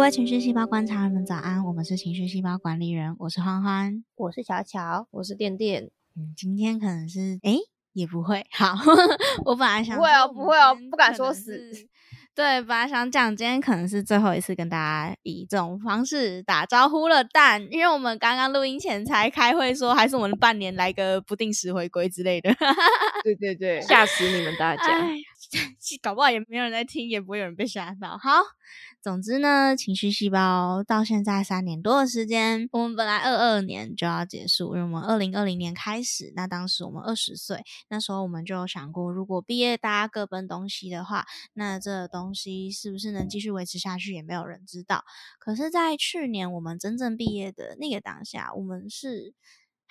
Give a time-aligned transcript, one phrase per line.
[0.00, 5.90] 各位情绪细胞观察人们早安，我们是情绪细胞管理人，我是欢欢，我是巧巧，我是电电。
[6.16, 7.58] 嗯，今天可能是诶
[7.92, 8.74] 也不会好，
[9.44, 11.70] 我本来想不会哦，不会哦，不敢说死。
[12.34, 22.50] 对，本来想讲今天可能是最后一次跟大家以这种方式打招呼了，但因为我们刚刚录音前才开会说，还是我们半年来个不定时回归之类的。
[23.22, 24.82] 对对对，吓死你们大家！
[26.02, 28.16] 搞不好也没有人在听，也不会有人被吓到。
[28.18, 28.30] 好。
[29.02, 45.02] 总之呢，情绪细胞到现在三年多的时间，我们本来二二年就要结束，因为我们二零二零年开始，那当时我们二十岁，那时候我们就有想过，如果毕业大家各奔东西的话，那这东西是不是能继续维持下去，也没有人知道。
[45.38, 49.32] 可是，在去年我们真正毕业的那个当下，我们是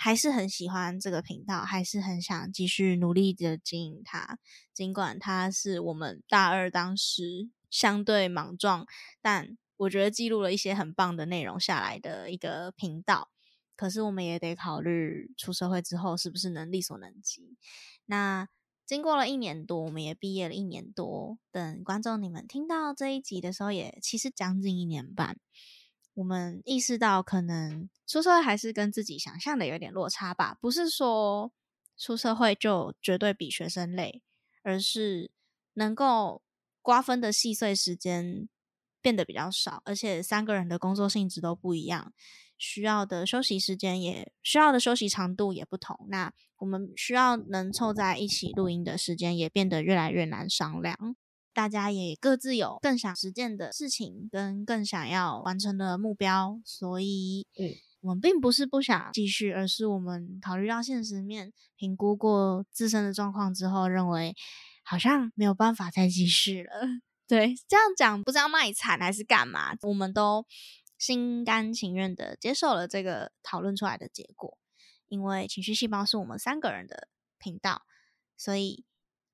[0.01, 4.39] 还是很喜欢这个频道，还是很想继续努力的经营它，
[4.73, 7.49] 尽管它是我们大二当时。
[7.71, 8.87] 相对莽撞，
[9.21, 13.29] 但我觉得记录了一些很棒的内容下来的一个频道。
[13.75, 17.55] 可是我们也得考虑出社会之后是不是能力所能及。
[18.07, 18.47] 那
[18.87, 21.37] 经过了一年多，我们也毕业了一年多。
[21.51, 25.37] 等观众你们听到这一集的时候，也其实将近一年半。
[26.13, 30.57] 我们意识到，可能出社会还是跟自己想象的有点落差吧。
[30.59, 31.51] 不是说
[31.97, 34.21] 出社会就绝对比学生累，
[34.63, 35.31] 而是
[35.73, 36.41] 能够。
[36.81, 38.47] 瓜分的细碎时间
[38.99, 42.13] 变得比较少，而且三个人的工作性质都不一样，
[42.57, 46.07] 需要的休息时间也需要的休息长度也不同。
[46.09, 51.15] 那我们需要能凑在一起录音的时间也变得越来越难商量。
[51.59, 64.33] 大家也各自有更想实践的事情跟更想要完成的目标，所以，嗯，我们并不是不想继续，而是我们考虑到现实面，评估过自身的状况之后，认为。
[64.81, 66.71] 好像没有办法再继续了。
[67.27, 70.47] 对，这样讲不知道卖惨还是干嘛，我们都
[70.97, 74.57] 心甘情愿的接受了这个讨论出来的结果。
[75.07, 77.07] 因为情绪细胞是我们三个人的
[77.37, 77.83] 频道，
[78.35, 78.83] 所以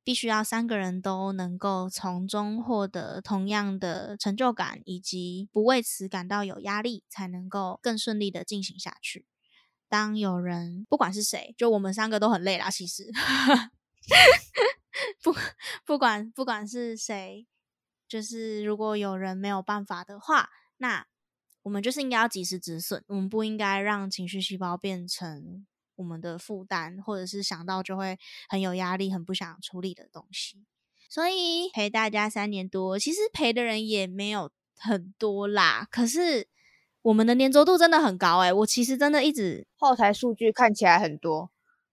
[0.05, 9.25] 必须要三个人都能够从中获得同样的成就感，以及不为此感到有压力，才能够更顺利的进行下去。
[9.89, 13.11] 当有人不管是谁，就我们三个都很累啦，其实。
[15.23, 15.33] 不，
[15.83, 17.47] 不管不管是谁，
[18.07, 21.07] 就是如果有人没有办法的话，那
[21.63, 23.03] 我们就是应该要及时止损。
[23.07, 28.17] 我们不应该让情绪细胞变成我们的负担，或者是想到就会
[28.49, 30.65] 很有压力、很不想处理的东西。
[31.09, 35.87] 所以陪大家三年多，其实陪的人也没有很多啦。
[35.89, 36.47] 可是
[37.03, 41.51] 我们的粘着度真的很高诶，我其实真的一直后台数据看起来很多。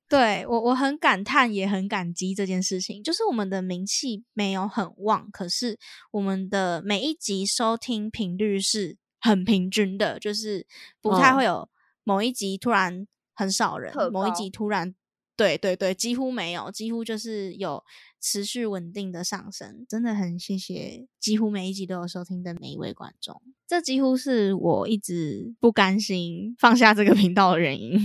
[0.08, 3.02] 对我，我很感叹，也很感激这件事情。
[3.02, 5.78] 就是我们的名气没有很旺，可是
[6.10, 10.66] 我们的每一集收听频率是很平均的，就是
[11.00, 11.68] 不太会有
[12.04, 13.06] 某一集突然
[13.42, 14.94] 很少人，某一集突然，
[15.36, 17.82] 对对对，几乎没有，几乎就是有。
[18.22, 23.42] 持续稳定的上升，真的很谢谢几乎每一集都有收听的每一位观众。
[23.66, 27.98] 这几乎是我一直不甘心放下这个频道的原因。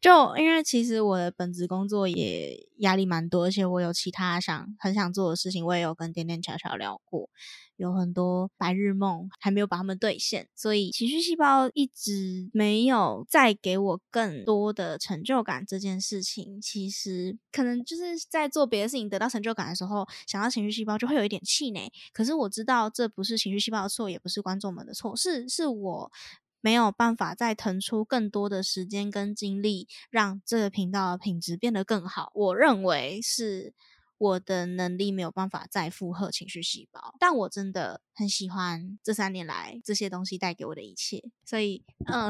[0.00, 7.28] 就因为其实我的本职工作也压力蛮多，而且我有其他想很想做的事情，我也有跟点点巧巧聊过。
[7.76, 15.64] 有很多白日梦还没有把它们兑现，所以情绪细胞一直没有再给我更多的成就感。
[15.64, 21.92] 这件事情其实可能就是在做别的事情得到成就感的时候，想到情绪细胞就会有一点气馁。
[22.12, 26.12] 可是我知道这不是情绪细胞的错，也不是观众们的错，是是我
[26.60, 32.30] 没有办法再腾出更多的时间跟精力，让这个频道的品质变得更好。
[32.34, 33.74] 我认为是。
[34.20, 42.28] 我的能力没有办法再负荷情绪细胞，但我真的很喜欢这三年来这些东西带给我的一切，所以，嗯，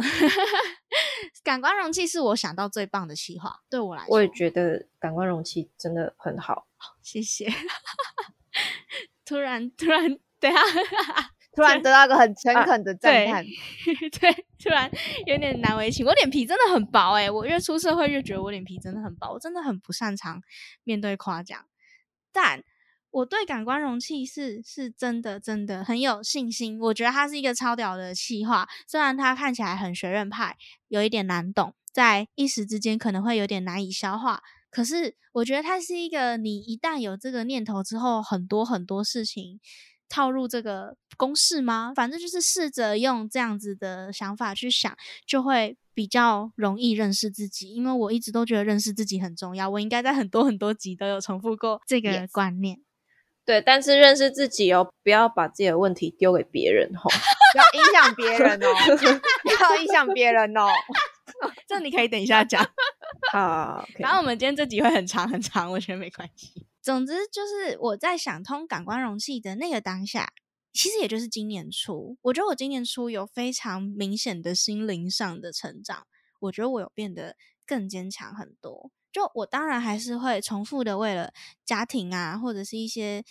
[1.42, 6.66] 感官容器是我想到最棒的企划，对我来说，我也觉得感官容器真的很好，
[7.02, 7.48] 谢谢。
[9.24, 10.60] 突然，突然，等下，
[11.54, 13.44] 突然得到一个很诚恳的赞叹，
[14.20, 14.90] 对，突然
[15.26, 16.06] 有点难为情。
[16.06, 20.40] 我脸皮真的很薄哎，我越出社会越觉得我脸皮真的很薄，我真的很不擅长
[20.84, 21.66] 面对夸奖。
[22.32, 22.62] 但
[23.10, 28.68] 我对感官容器是是真的真的很有信心，我觉得它是一个超屌的企划。
[28.86, 30.56] 虽然它看起来很学院派，
[30.88, 39.60] 有一点难懂，在一时之间可能会有点难以消化，可是我觉得它是一个你一旦有这个念头之后，很多很多事情
[40.08, 41.92] 套入这个公式吗？
[41.94, 44.96] 反正就是试着用这样子的想法去想，
[45.26, 45.76] 就会。
[45.98, 49.68] 比较容易认识自己，因为我一直都觉得认识自己很重要。
[49.68, 52.78] 我应该在很多很多集都有重复过这个观念。
[53.48, 57.00] 对，但是认识自己哦，不要把自己的问题丢给别人哦。
[57.00, 58.66] 不 要影响别人哦，
[59.42, 60.66] 不要影响别人哦。
[61.66, 62.62] 这你可以等一下讲。
[63.32, 66.66] 好，然后我们今天这集会很长很长，我觉得没关系。
[66.82, 70.30] 总之就是我在想通感官容器的那个当下，
[70.74, 76.06] 其实也就是今年初，我觉得我今年初有非常明显的心灵上的成长，
[76.40, 77.34] 我觉得我有变得
[77.66, 78.90] 更坚强很多。
[79.12, 81.32] 就我当然还是会重复的为了
[81.64, 83.24] 家庭啊，或者是一些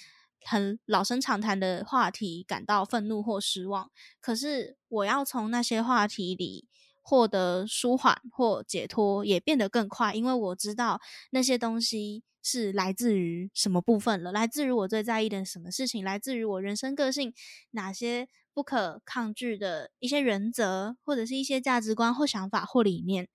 [0.45, 3.89] 很老生常谈的话题感到愤怒或失望，
[4.19, 6.68] 可是我要从那些话题里。
[7.09, 17.33] 获得舒缓或解脱也变得更快，因为我知道那些东西是来自于什么部分了，来自于我最在意的什么事情，来自于我人生个性
[17.71, 23.30] 哪些不可抗拒的一些原则，或者是一些价值观或想法或理念。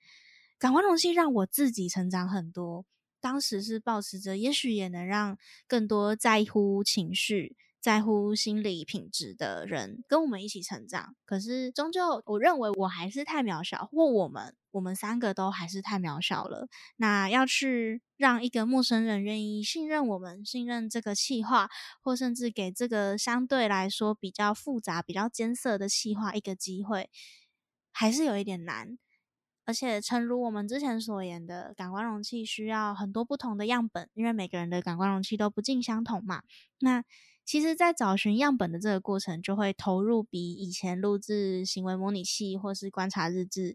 [0.63, 2.85] 感官容器让我自己成长很多，
[3.21, 5.37] 当时是保持着，也许也能让
[5.67, 7.57] 更多在乎情绪。
[7.81, 16.69] 在乎心理品质的人跟我们一起成长，可是终究我认为我还是太渺小，或我们我们三个都还是太渺小了。
[16.95, 21.69] 那要去让一个陌生人愿意信任我们，信任这个气划，
[22.01, 27.11] 或甚至给这个相对来说比较复杂、比较艰涩的气划一个机会，
[27.91, 28.97] 还是有一点难。
[29.73, 36.43] 而且，诚如我们之前所言的，感官容器需要很多不同的样本，因为每个人的感官容器都不尽相同嘛。
[36.81, 37.03] 那
[37.43, 43.75] 其实，在找寻样本的这个过程，就会投入比以前录制行为模拟器或是观察日志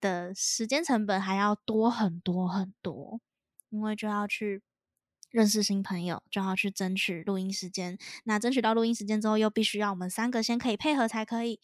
[0.00, 3.20] 的时间成本还要多很多很多，
[3.70, 4.62] 因为就要去
[5.32, 7.98] 认识新朋友，就要去争取录音时间。
[8.22, 11.58] 那争取到录音时间之后，又必须要我们三个先可以配合才可以，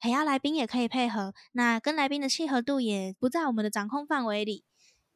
[0.00, 1.32] 陪要来宾也可以配合。
[1.52, 4.64] 那跟来宾的契合度也不在我们的掌控范围里。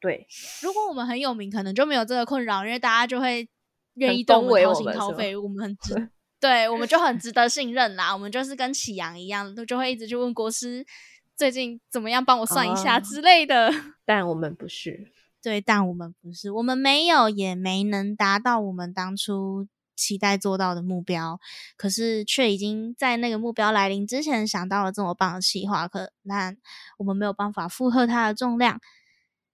[0.00, 0.26] 对，
[0.62, 3.48] 如果我们很有名，可能就没有这个困扰，因为大家就会。
[3.96, 6.08] 愿意动我们掏心掏肺，我们很值，
[6.40, 8.10] 对我们就很值得信任啦。
[8.10, 10.82] 我们就是跟启阳一样，就就会一直去问国师
[11.36, 13.70] 最近怎么样，帮我算一下之类的。
[14.06, 15.12] 但我们不是，
[15.42, 21.38] 对，但我们不是，我们没有也没能达到我们当初期待做到的目标，
[21.76, 26.54] 可是却已经在那个目标来临之前想到了这么棒的企划，可那
[26.98, 28.80] 我们没有办法负荷它的重量，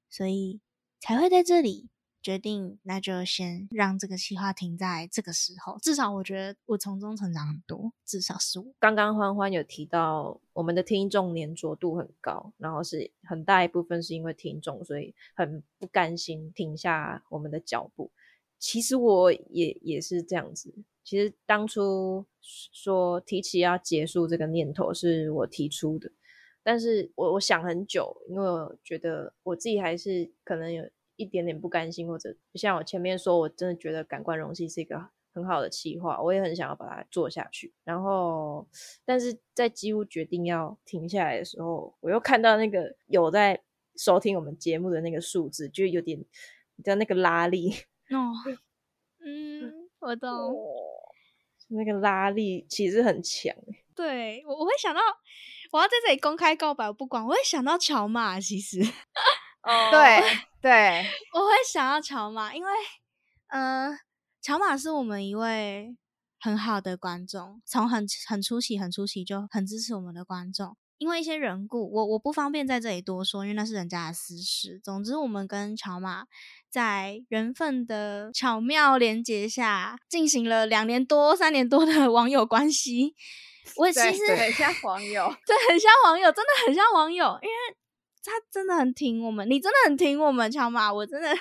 [0.09, 0.61] 所以
[1.01, 1.89] 才会在这里。
[2.21, 5.79] 决定，那就先让这个计划停在这个时候。
[5.81, 8.67] 至少我觉得我从中成长很多，至少是我。
[8.79, 18.11] 刚刚欢欢有提到，我们的听众粘着度很高，然后是很大一部分是因为听众，所以很不甘心停下我们的脚步。
[18.59, 20.75] 其实我也也是这样子。
[21.05, 26.11] 其实当初说提起要结束这个念头是我提出的，
[26.63, 30.89] 但是我我想很久，因为我觉得我自己还是可能有。
[31.21, 35.05] 一点点不甘心，或者像我前面说，我真的觉得感官容器是一个
[35.35, 37.73] 很好的企划，我也很想要把它做下去。
[37.83, 38.65] 然后，
[39.05, 43.61] 但是在几乎决定要停下来的时候，我又看到那个有在
[43.97, 46.25] 收听我们节目的那个数字，就有点
[46.85, 47.75] 的那个拉力
[48.11, 48.33] 哦。
[49.25, 50.55] 嗯，我懂。
[51.69, 53.55] 那个拉力其实很强。
[53.95, 55.01] 对我，我会想到
[55.73, 58.81] 我要在这里公开告白，我不管，我会想到乔马，其实。
[59.63, 60.23] 哦，对
[60.63, 62.71] 对，我会想到乔马，因为，
[63.49, 63.99] 呃，
[64.41, 65.97] 乔马是我们一位
[66.41, 70.77] 很好的观众，从很很初期很初期就很支持我们的观众。
[70.99, 74.81] 因为一些缘故，我我不方便在这里多说，因为那是人家的私事。
[74.83, 76.25] 总之，我们跟乔马
[76.69, 83.15] 在缘分的巧妙连接下，进行了两年多、三年多的 网友关系。
[83.77, 87.55] 我其实很像网友， 对，很像网友，真的很像网友，因为。
[88.21, 91.35] 他真的很挺我们，你真的很挺我们，乔马，我真的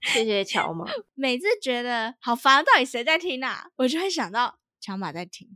[0.00, 0.86] 谢谢乔马。
[1.14, 3.68] 每次觉得好烦，到底谁在听啊？
[3.76, 5.46] 我就会想到乔马在听，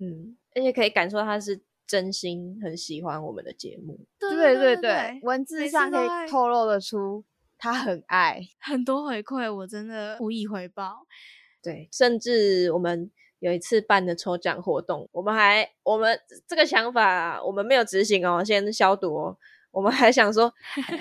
[0.00, 4.00] 嗯，而且可以感受他是真心很喜欢我们的节目。
[4.18, 7.22] 对对对，文字上可以透露得出
[7.58, 11.06] 他很爱，很多回馈，我真的无以回报。
[11.62, 16.18] 对，甚至我们有一次办的抽奖活动，我们还我们
[16.48, 19.36] 这个想法我们没有执行哦，先消毒哦。
[19.72, 20.52] 我们还想说，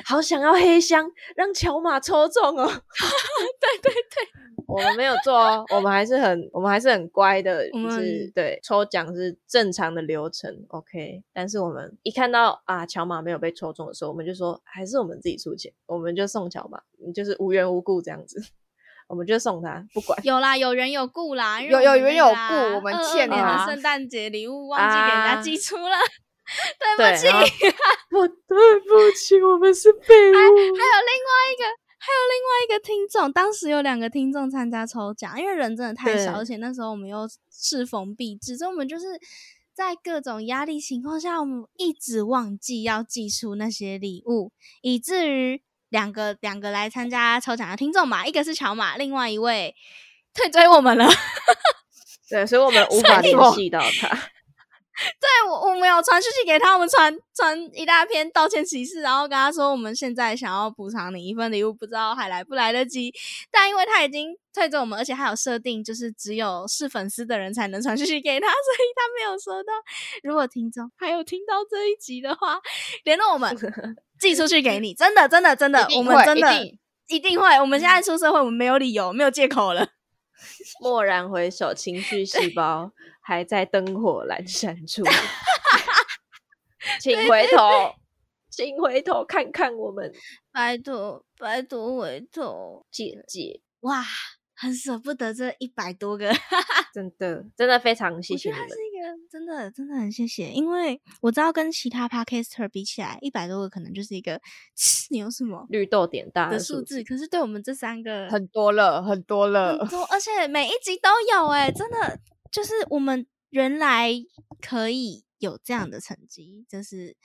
[0.05, 2.65] 好想要黑箱让乔马抽中哦！
[3.59, 4.29] 对对对，
[4.65, 11.21] 我们没有做哦，我们还是很我们还是很乖的，就是对抽奖是正常的流程，OK。
[11.33, 16.79] 但是我们一看到啊乔马没有被抽中的时候，我们就说还是我们自己出钱，我们就送乔马，
[17.13, 18.41] 就是无缘无故这样子，
[19.09, 25.97] 我们就送他，不管有啦，有缘有故啦，有有缘有故，我们欠年的圣诞节礼物忘记给人家寄出了。
[26.97, 27.27] 对不起，
[28.15, 30.33] 我对不起，我们是废物。
[30.33, 31.63] 还有另外一个，
[31.99, 39.05] 还有另外一个听众，当时有两个听众参加抽奖，因为人真的太少，而且那时候我们又适逢毕制，所以我们就是。
[39.73, 49.73] 在各种压力情况下，我们一直忘记要寄出那些礼物，以至于两个两个来参加抽奖的听众嘛，一个是乔马，另外一位
[50.33, 51.07] 退追我们了。
[52.29, 54.09] 对，所以我们无 法联系到他。
[55.19, 63.13] 对我，我们有传讯息给他，我们传传一大篇道歉启事，然后跟他说我们现在想要补偿你一份礼物，不知道还来不来得及。
[63.51, 69.73] 但因为他已经退着我们，而且还有设定，就是只有是粉丝的人才能传讯息给他， 所以他没有收到。
[70.23, 72.59] 如果听众还有听到这一集的话，
[73.03, 73.55] 联络我们
[74.19, 76.63] 寄出去给你，真的真的真的，我们真的
[77.07, 77.47] 一定会。
[77.59, 79.87] 我们现在出社会，我们没有理由，没有借口了。
[80.81, 82.91] 蓦然回首，情绪细胞。
[83.21, 85.03] 还在灯火阑珊处，
[86.99, 87.93] 请回头，
[88.49, 90.11] 请回头看看我们，
[90.51, 94.03] 拜托，拜托回头，姐姐，哇，
[94.55, 96.31] 很舍不得这一百多个，
[96.93, 104.39] 真的，真的非常谢谢你们，是一个真的，真的很谢谢，因为我知道跟其他 podcaster 比起来，一百多个可能就是一个
[105.11, 110.19] 你有什么绿豆点大的数字，可是对我们这三个很多了，很多了，很多，而。
[110.21, 112.19] 且每一集都有，哎，真的。
[112.51, 114.11] 就是我们原来
[114.59, 117.15] 可以有这样的成绩，就是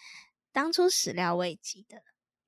[0.52, 2.02] 当初始料未及的，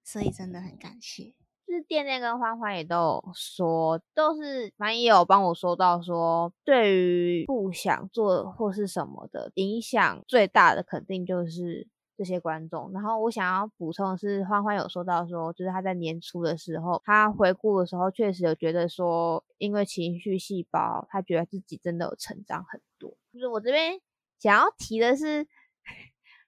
[0.04, 1.35] 所以真的很感谢。
[1.66, 11.88] 就是店店跟欢欢也都有说，都是蛮有帮我说到说，对于不想做或是什么的影响最大的，肯定就是。
[12.18, 23.16] 这些观众，然后我想要补充的是，欢欢有说到说，就是他在年初的时候，他回顾的时候，确实有觉得说，因为情绪细胞，他觉得自己真的有成长很多。
[23.32, 24.00] 就是我这边
[24.40, 25.46] 想要提的是，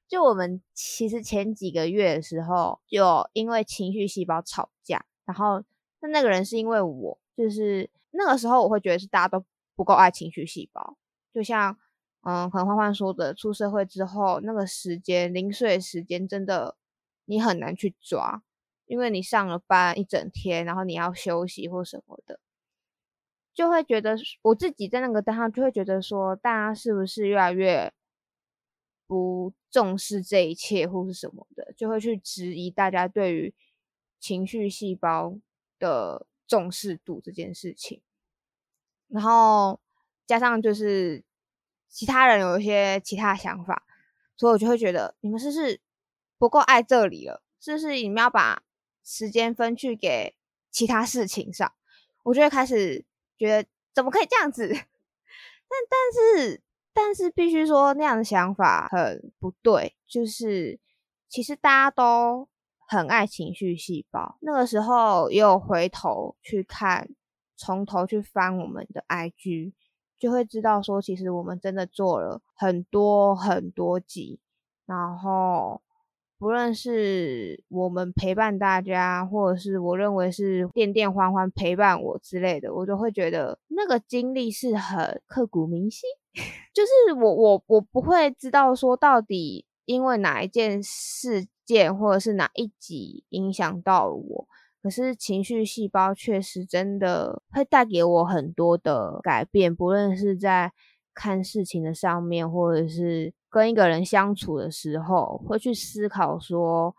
[0.08, 5.62] 就我们其实前几个月的时候，就因为情绪细胞吵架，然后
[6.00, 9.44] 那那个人是因为我，就是那个时候我会觉得是大家都
[9.76, 10.96] 不够爱情绪细胞，
[11.32, 11.78] 就像。
[12.22, 16.76] 嗯，可能欢欢说的，出社会之后那个时间零碎时间真的
[17.24, 18.42] 你很难去抓，
[18.84, 22.38] 因为你上了班一整天，然后你要休息或什么的，
[23.54, 27.90] 就会觉得我自己在那个当下就会觉得说，大家是不是越来越
[29.06, 33.54] 不重视这一切或是什么的，就会去质疑大家对于
[34.18, 35.38] 情绪细胞
[35.78, 38.02] 的重视度这件事情，
[39.08, 39.80] 然后
[40.26, 41.24] 加上就是。
[41.90, 43.82] 其他人有一些其他想法，
[44.36, 45.80] 所以我就会觉得你们是不是
[46.38, 47.42] 不够爱这里了？
[47.60, 48.62] 是不是你们要把
[49.04, 50.34] 时间分去给
[50.70, 51.70] 其他事情上？
[52.22, 53.04] 我就会开始
[53.36, 54.68] 觉得怎么可以这样子？
[54.72, 59.96] 但但是但是必须说那样的想法很不对。
[60.06, 60.78] 就是
[61.28, 62.48] 其实大家都
[62.88, 67.08] 很爱情绪细胞，那个时候也有回头去看，
[67.56, 69.72] 从头去翻我们的 IG。
[70.20, 74.38] 就会知道说，其实我们真的做了很多很多集，
[74.86, 75.80] 然后
[76.38, 86.08] 不论是我们陪伴大家，或者是我认为是电电欢欢陪伴我之类的，我都会觉得那个经历是很刻骨铭心。
[86.72, 94.46] 就是我我我不会知道说到底因为哪一件事件或者是哪一集影响到了我。
[94.82, 100.72] 可是情绪细胞确实真的会带给我很多的改变，不论是在
[101.12, 106.94] 看事情的上面，或者是跟一个人相处的时候，会去思考说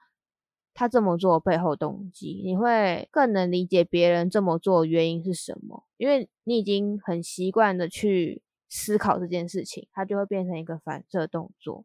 [0.73, 11.83] 他这么做背后动机，你会更能理解别人这么做原因是什么，因为你已经很习惯的去思考这件事情，它就会变成一个反射动作。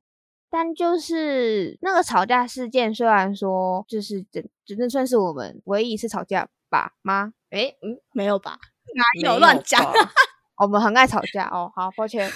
[0.51, 7.33] 但就是那个吵架事件，虽然说就是真真正算是我们唯一一次吵架吧吗？
[7.51, 8.59] 诶，嗯，没有吧？
[8.95, 9.83] 哪有乱讲？
[10.59, 11.71] 我们很爱吵架哦。
[11.75, 12.31] 好，抱歉。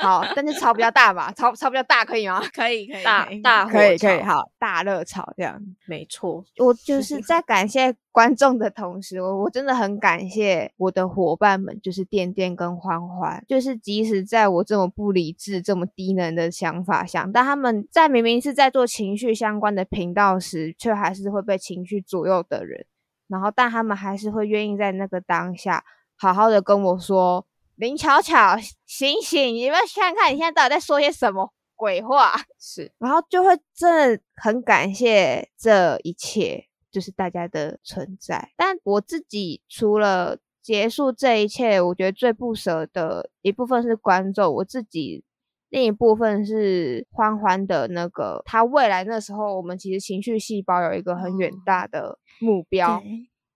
[0.00, 2.42] 好，但是吵比较大吧，吵吵比较大可以吗？
[2.52, 6.44] 可以，可以，大大可以，可以，好，大热吵这样，没错。
[6.58, 22.84] 我就是在感谢观众的同时，我我真的很感谢我的伙伴们，就是电电跟欢欢，就是即使在我这么不理智、这么低能的想法下，但他们在明明是在做情绪相关的频道时，却还是会被情绪左右的人，
[23.28, 25.84] 然后但他们还是会愿意在那个当下
[26.16, 27.46] 好好的跟我说。
[27.76, 29.52] 林巧巧，醒醒！
[29.54, 32.32] 你们看看，你现在到底在说些什么鬼话？
[32.56, 38.52] 是，然后就会真的很感谢这一切，就是大家的存在。
[38.56, 45.24] 但我自己除了结束这一切，我觉得最不舍的一部分是观众，我自己
[45.68, 53.02] 另一部分是欢欢的那个，他未来那时候，我们其实情绪细胞有一个很远大的目标，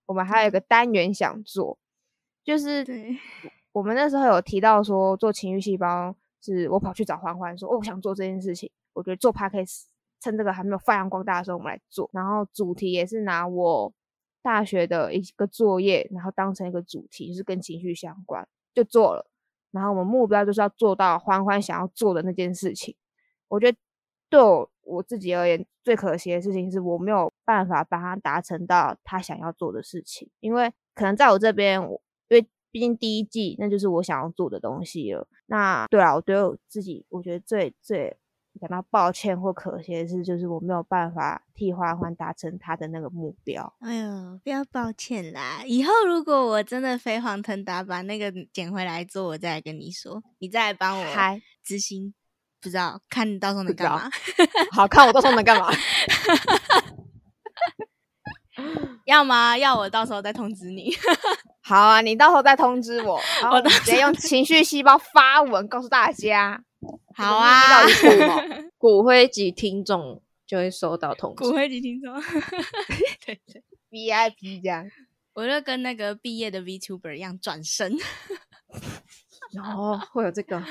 [0.06, 1.78] 我们还有一个单元想做，
[2.42, 2.84] 就是。
[3.78, 9.84] 我们那时候有提到说，做情绪细胞是我跑去找欢欢说，我想做这件事情，我觉得做 podcast
[10.20, 12.10] 趁这个还没有发扬光大的时候，我们来做。
[12.12, 13.92] 然后主题也是拿我
[14.42, 19.30] 大学的一个作业，然后当成一个主题，就是跟情绪相关，就做了。
[19.70, 22.96] 然后我们目标就是要做到欢欢想要做的那件事情。
[23.46, 23.78] 我觉得
[24.28, 32.00] 对我我自己而言，最可惜的事情是我没有办法帮他达成到他想要做的事情，因为可能在我这边，因为
[32.70, 35.26] 毕竟第一季那就是我想要做的东西了。
[35.46, 38.16] 那对啊，我对我自己，我觉得最最
[38.60, 43.72] 感到抱歉或可惜的是，就是我没有办法替花欢达成他的那个目标。
[43.80, 45.62] 哎呦，不要抱歉啦！
[45.64, 52.14] 以后如果我真的飞黄腾达，把那个捡回来做，我再来跟你说，你再来帮我嗨执行。
[52.60, 54.10] 不知道，看你到时候能干嘛？
[54.72, 55.70] 好看我到时候能干嘛？
[59.06, 59.56] 要吗？
[59.56, 60.92] 要我到时候再通知你。
[61.68, 66.64] 好啊，你到时候再通知我， 然后直接用情绪细胞发文告诉大家。
[67.14, 67.84] 好啊，
[68.78, 71.44] 骨灰级听众就会收到通知。
[71.44, 72.14] 骨灰级听众，
[73.26, 74.90] 对对，VIP 这样，
[75.34, 77.92] 我就跟那个毕业的 VTuber 一样转身。
[79.62, 80.64] 哦，会有这个。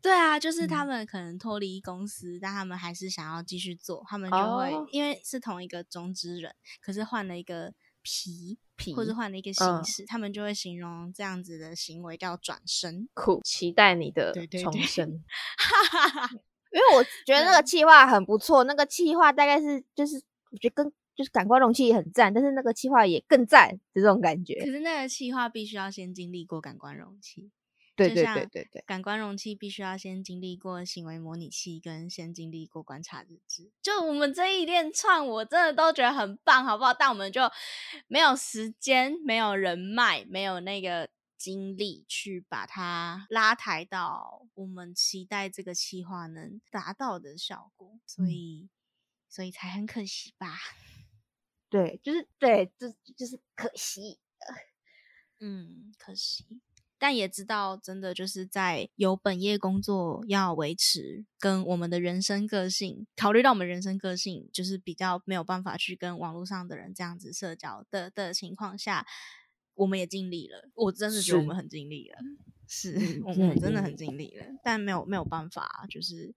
[0.00, 13.08] 对啊，就是他们可能脱离公司，但他们还是想要继续做，他们就会因为是同一个中之人，可是换了一个皮皮，或者换了一个形式，他们就会形容这样子的行为叫转身。
[13.14, 15.08] 酷，期待你的重生。
[16.72, 20.16] 因为我觉得那个气化很不错，那个气化大概是就是
[20.50, 24.58] 我觉得跟就是感官容器也很赞，但是那个气化也更赞的这种感觉。
[24.60, 27.50] 可是那个气化必须要先经历过感官容器。
[27.96, 33.70] 对对对对对，感官容器必须要先经历过行为模拟器，跟先经历过观察日志。
[33.80, 36.92] 就我们这一连串，我真的都觉得很棒，好不好？
[36.92, 37.42] 但我们就
[38.08, 48.68] 没有时间、没有人脉、没有那个精力去把它拉抬到我们期待这个企划能达到的效果，所以，
[49.28, 50.58] 所以才很可惜吧？
[51.68, 54.18] 对，就是对，就就是可惜。
[55.40, 56.60] 嗯，可惜。
[57.04, 69.06] 但也知道，真的就是在有本业工作要维持，跟我们的人生个性，考虑到我们人生个性，就是比较没有办法去跟网络上的人这样子社交的的情况下，
[69.74, 70.70] 我们也尽力了。
[70.74, 72.16] 我真的觉得我们很尽力了，
[72.66, 76.34] 是我们真的很尽力了，但没有没有办法，就是。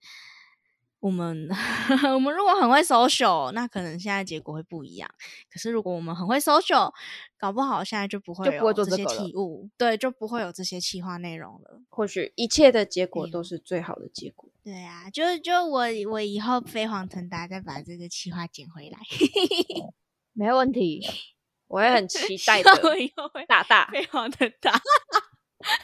[0.99, 1.47] 我们
[2.13, 5.09] 我们如果很会 social，那可能现在结果会不一样。
[5.51, 6.91] 可是如果我们很会 social，
[7.37, 11.81] 搞不好现在就不会有这些体悟，对，就不会有这些企划内容了。
[11.89, 14.49] 或许一切的结果都是最好的结果。
[14.63, 18.97] 对啊，就就我我以后飞黄腾达，再把这个企划捡回来，
[20.33, 21.05] 没问题。
[21.67, 22.71] 我也很期待的。
[23.47, 24.71] 大大飞黄腾达，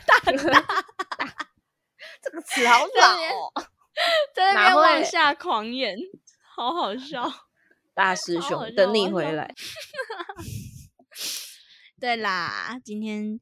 [0.08, 0.32] 大大
[2.22, 3.52] 这个词好老哦。
[4.36, 5.96] 在那边往下狂演，
[6.56, 7.32] 好好笑！
[7.94, 9.54] 大师兄等你回来。
[12.00, 13.40] 对啦，今天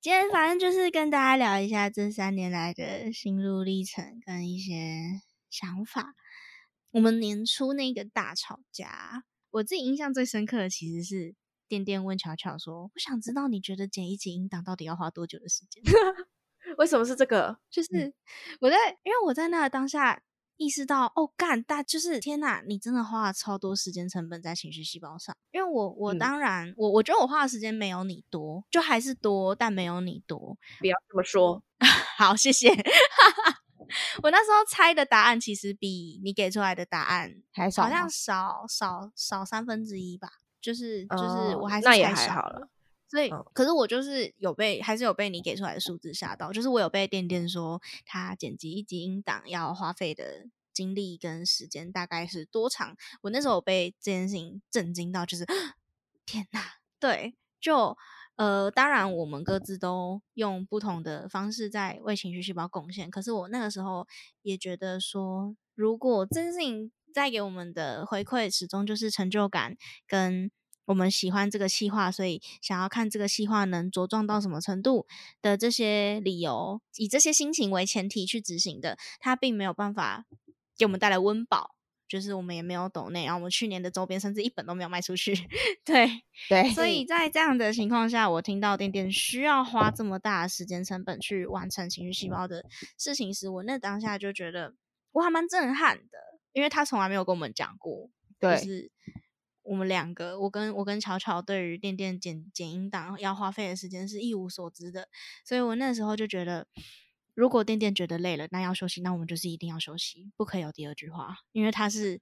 [0.00, 5.20] 今天反正就是跟大家聊一下这三年来的心路历程跟一些
[5.50, 6.14] 想法。
[6.92, 11.34] 我们年初那个大吵架，我自己印象最深刻的其实是
[11.66, 15.82] 店店问巧巧说：“我想知道你觉得剪一集音档到底要花多久的时间？”
[16.76, 17.58] 为什么是这个？
[17.70, 18.12] 就是
[18.60, 20.20] 我在，因为我在那个当下
[20.56, 25.34] 意识到，哦，干大就是天哪，你真的花了超多时间成本在情绪细胞上。
[25.52, 30.56] 因为我，我当然，我我觉得我花的时间没有你多，就还是多，但没有你多。
[30.80, 31.62] 不要这么说，
[32.18, 32.68] 好，谢谢。
[34.22, 40.28] 我那时候猜的答案其实比你给出来的答案还少，好像少少少三分之一吧。
[40.60, 42.68] 就是就是，我还是那也还好了。
[43.08, 46.52] 所以，可是我就是有被，还是有被你给出来的数字吓到。
[46.52, 52.94] 就是我有被店店说，他剪辑一集音档要花费的精力跟时间大概是多长。
[53.22, 55.46] 我那时候被这件事情震惊到，就是
[56.26, 56.60] 天哪！
[57.00, 57.96] 对，就
[58.36, 63.10] 呃，当然我们各自都用不同的方式在为情绪细胞贡献。
[63.10, 64.06] 可是我那个时候
[64.42, 70.50] 也觉得说，如果这件事情带给我们的回馈始终就是成就感跟。
[70.88, 75.06] 我们喜欢这个细化，所以想要看这个细化能茁壮到什么程度
[75.42, 80.24] 的这些理由，以这些心情为前提去执行的，它并没有办法
[80.78, 81.74] 给我们带来温饱，
[82.08, 85.34] 就是我们也没有抖内，然后我们去年的周边甚至一本都没有卖出去。
[85.84, 92.64] 对对，所以在这样的情况下，我听到点点需要花这么大的时间成本去完成情绪细胞的
[92.96, 94.72] 事情时，我那当下就觉得
[95.12, 96.18] 我还蛮震撼的，
[96.54, 98.08] 因为他从来没有跟我们讲过，
[98.40, 98.90] 就是。
[99.68, 105.08] 我们两个，我跟我跟巧巧对于电电剪剪音档要花费的时间是一无所知的，
[105.44, 106.66] 所以我那时候就觉得，
[107.34, 112.20] 如果电电觉得累了，那要休息，那我们就是一定要休息，不可以有第二句话，因为他是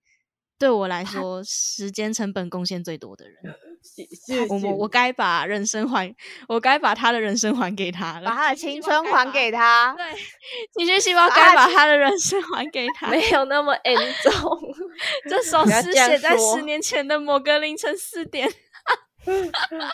[0.59, 3.37] 对我来说时间成本贡献最多的人。
[4.49, 6.12] 我我我该把人生还，
[6.49, 9.95] 我该把他的人生还给他了，把他的青春还给他。
[9.97, 10.05] 对，
[10.77, 13.09] 情绪细胞该把他的人生还给他。
[13.09, 14.33] 没有那么严重，
[15.31, 18.51] 这首诗写在十年前的某个凌晨四点。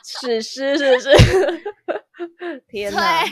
[0.04, 1.10] 史诗是不是？
[2.68, 3.24] 天哪！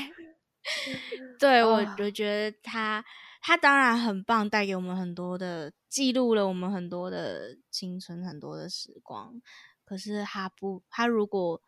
[1.39, 3.03] 对我，我觉得他
[3.41, 9.41] 他当然很棒，带给我们很多的记录了我们很多的青春，很多的时光。
[9.85, 11.63] 可是他不，他如果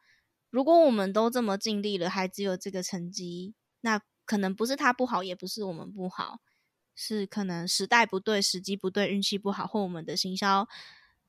[0.51, 6.41] 如果我们都这么尽力了，还只有这个成绩，那可能不是他不好，也不是我们不好，
[6.95, 10.69] 是可能时代不对，时机不对，运气不好，或我们的行销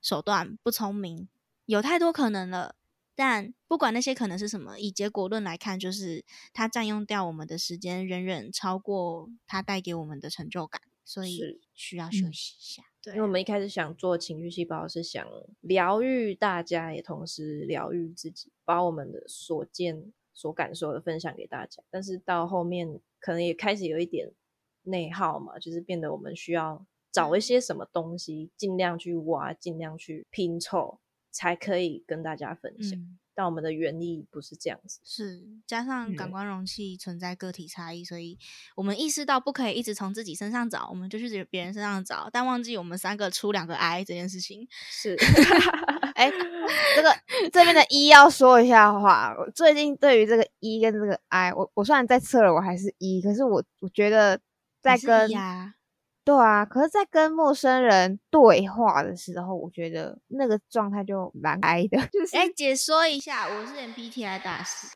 [0.02, 1.30] 手段不聪明，
[1.66, 2.76] 有太多可能了。
[3.16, 12.84] 但不管那些可能是什么，以结果论来看，就是它占用掉我们的时间，远远超过它带给我们的成就感，所以需要休息一下。
[13.02, 15.28] 对，因为我们一开始想做情绪细胞，是想
[15.62, 21.84] 疗愈大家，也同时疗愈自己，把我们的所见、所感受的分享给大家。
[21.92, 24.32] 但是到后面，可能也开始有一点
[24.84, 31.00] 内耗嘛，就是变得我们需要找一些什么东西，尽量去挖，尽量去拼凑。
[31.34, 32.98] 才可以跟大家分享，
[33.34, 35.00] 但我们的原意不是这样子。
[35.04, 38.38] 是加上感官容器存在个体差异，所以
[38.76, 44.68] 我们意识到不可以一直从自己身上找，我们就去别人身上找，但忘记我们三个出两个 I 这件事情。
[44.72, 45.18] 是
[46.14, 46.32] 哎，
[46.96, 47.12] 这个
[47.52, 49.36] 这边的一要说一下话。
[49.36, 54.40] 我最近对于这个一跟这个 I，我我虽然在测了，我还是一，可是我我觉得
[54.82, 55.30] 在跟。
[56.26, 61.98] 对啊，可是，在跟陌生人对话的时候，我觉得那个状态就蛮哀的。
[62.12, 64.88] 就是，哎，解说一下，我是 MBTI 大师。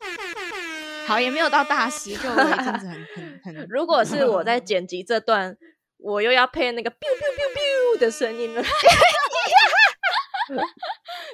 [1.06, 3.54] 好，也没有到大师，就一阵子很很很。
[3.68, 5.56] 如果是我在剪辑这段，
[5.98, 7.04] 我又要配那个 biu biu
[7.36, 8.62] biu biu 的声音了。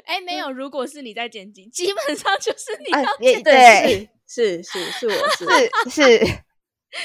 [0.06, 3.42] 哎，没有，如果是你在剪辑，基本上就是你要剪。
[3.44, 5.46] 对，是是是，我是
[5.90, 6.38] 是是。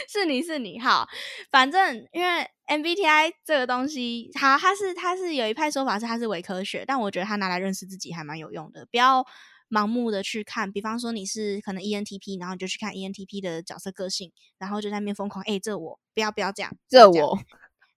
[0.08, 1.08] 是你是你好，
[1.50, 8.86] 反正因为 MBTI 这个东西，好，它是它是有一派说法是它是伪科学，但我觉得它拿来认识自己还蛮有用的。
[8.92, 9.26] 不要
[9.70, 17.40] 盲目的去看，比方说你是可能 ENTP，然后你就去看 ENTP 的角色个性，然后就在那边疯狂，哎，这我不要不要这样，这我，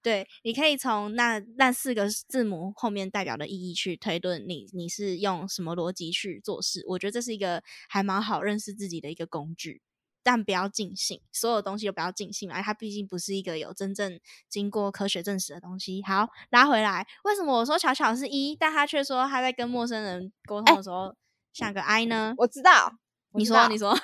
[0.02, 6.82] 对，你可以从那那四个字母后面代表的意义去推论你你是用什么逻辑去做事。
[6.88, 9.82] 我觉得这是一个还蛮好认识自己的一个工具。
[10.22, 16.02] 但不要尽兴，所有东西都不要尽兴嘛，它毕竟不是一个有真正经过科学证实的东西。
[16.06, 21.14] 好，拉回来，为什么我说巧巧是一，但他却说他在跟陌生人沟通的时候
[21.52, 22.34] 像个 I 呢？
[22.38, 22.92] 我知道，
[23.32, 23.96] 你说，你说，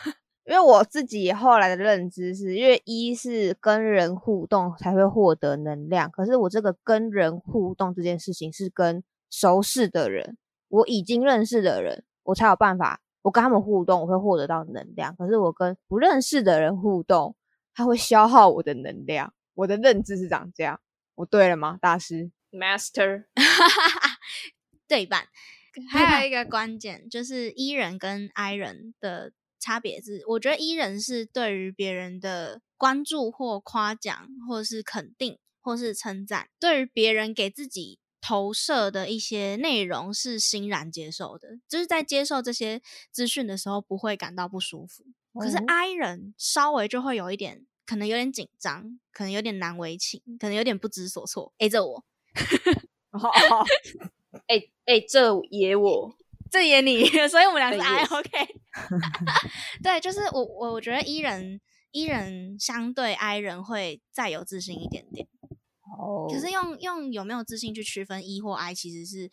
[0.44, 10.36] 因为我自己后来的认知是，因为一是跟人互动才会获得能量，可是我这个跟人互动这件事情是跟熟识的人，
[10.68, 13.00] 我已经认识的人，我才有办法。
[13.28, 15.14] 我跟他们互动，我会获得到能量。
[15.16, 17.36] 可是我跟不认识的人互动，
[17.74, 19.34] 他会消耗我的能量。
[19.52, 20.80] 我的认知是长这样，
[21.14, 23.24] 我对了吗，大师？Master，
[24.88, 25.28] 对半。
[25.90, 37.98] 还有一个关键就是 E 人跟 I 人的差别是，我觉得 E 人是对于别人的关注或夸奖，或是肯定，或是称赞，对于别人给自己。
[38.20, 45.04] 投射的一些内容是欣然接受的，就是在接受这些资讯的时候不会感到不舒服。
[45.34, 51.52] 可是 I 人稍微就会有一点，可能有点紧张，可能有点难为情，可能有点不知所措。
[51.58, 52.02] 哎， 这我，
[54.46, 56.16] 哎哎，这也我，
[56.50, 58.48] 这也你， 所以我们两个 I OK。
[59.82, 61.60] 对，就是我我我觉得 E 人
[61.92, 65.28] E 人相对 I 人会再有自信一点点。
[66.30, 69.30] 可是用用有没有自信去区分 E 或 I，其实是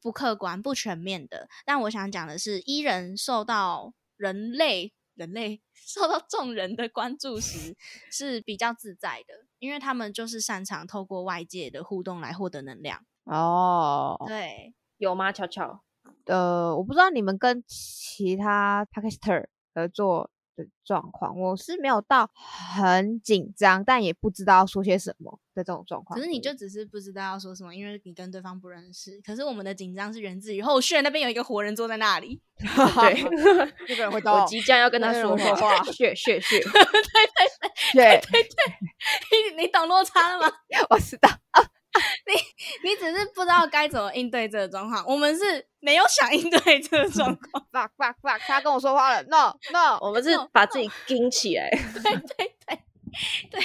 [0.00, 1.48] 不客观、不全面的。
[1.64, 7.76] 但我想讲的是，E 人受到人类人类 受到众人的关注时
[8.10, 13.04] 是比较自在的，因为他们就是擅长透过外界的互动来获得能量。
[13.24, 15.30] 哦，对，有吗？
[15.32, 15.82] 巧巧，
[16.26, 20.30] 呃，我不知道你们跟其他 p a k i s t a r 合作。
[20.58, 22.28] 的状况，我是没有到
[22.74, 26.18] 很紧张，但也不知道说些什么的这种状况。
[26.18, 29.20] 可是你就只是不知道要说什么，因为你跟对方不认识。
[29.24, 33.22] 可是我们的紧张是源自于后续那边有一个活人坐在那里， 对，
[33.86, 36.82] 日 本人会到，我即将要跟他说话，血血血，对对
[37.92, 40.52] 对对对，你你懂落差了吗？
[40.90, 41.28] 我知道。
[42.26, 47.66] 你你只是不知道该怎么应对这个状况，我们是没有想应对这个状况。
[47.72, 51.68] fuck fuck fuck，他跟我说话了，no no， 我们是把自己盯起来。
[51.94, 52.78] 对对对，
[53.50, 53.60] 对，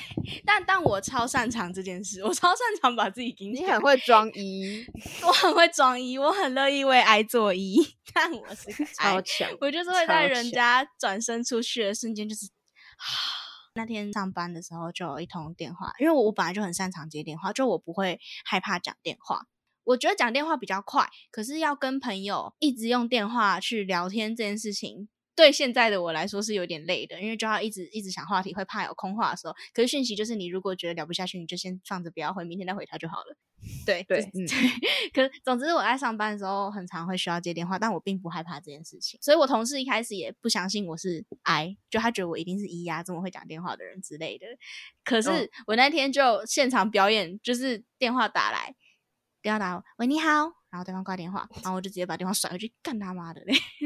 [0.46, 3.67] 但但我超擅长这件事，我超擅长把自己顶起来。
[3.67, 4.86] 你很会装一，
[5.24, 7.78] 我很会装一，我很乐意为爱做一，
[8.13, 12.48] 但我是个超强，我就是会在人家转身出去的瞬间，就是
[13.75, 19.47] 那天上班的时候就有一通电话，因为我本来就很擅长接电话，就我不会害怕讲电话。
[19.83, 29.54] 我觉得讲电话比较快，可是要跟朋友一直用电话去聊天这件事情，对现在的我来说是有点累的，因为就要一直一直想话题，会怕有空话的时候。
[29.74, 33.36] 可是讯息就是你如果觉得聊不下去，你就先放着不要回，明天再回他就好了。
[33.86, 34.69] 对对就是对。
[35.13, 44.46] 可是总之我在上班的时候很常会需要接电话，但我并不害怕这件事情，所以我同事一开始也不相信我是 I，就他觉得我一定是 E 呀、这么会讲电话的人之类的。
[45.04, 48.76] 可是哦我那天就现场表演，就是电话打来，
[49.41, 53.53] 电话打我喂你好，然后对方挂电话， 然后我就直接把电话甩回去，干他妈的嘞！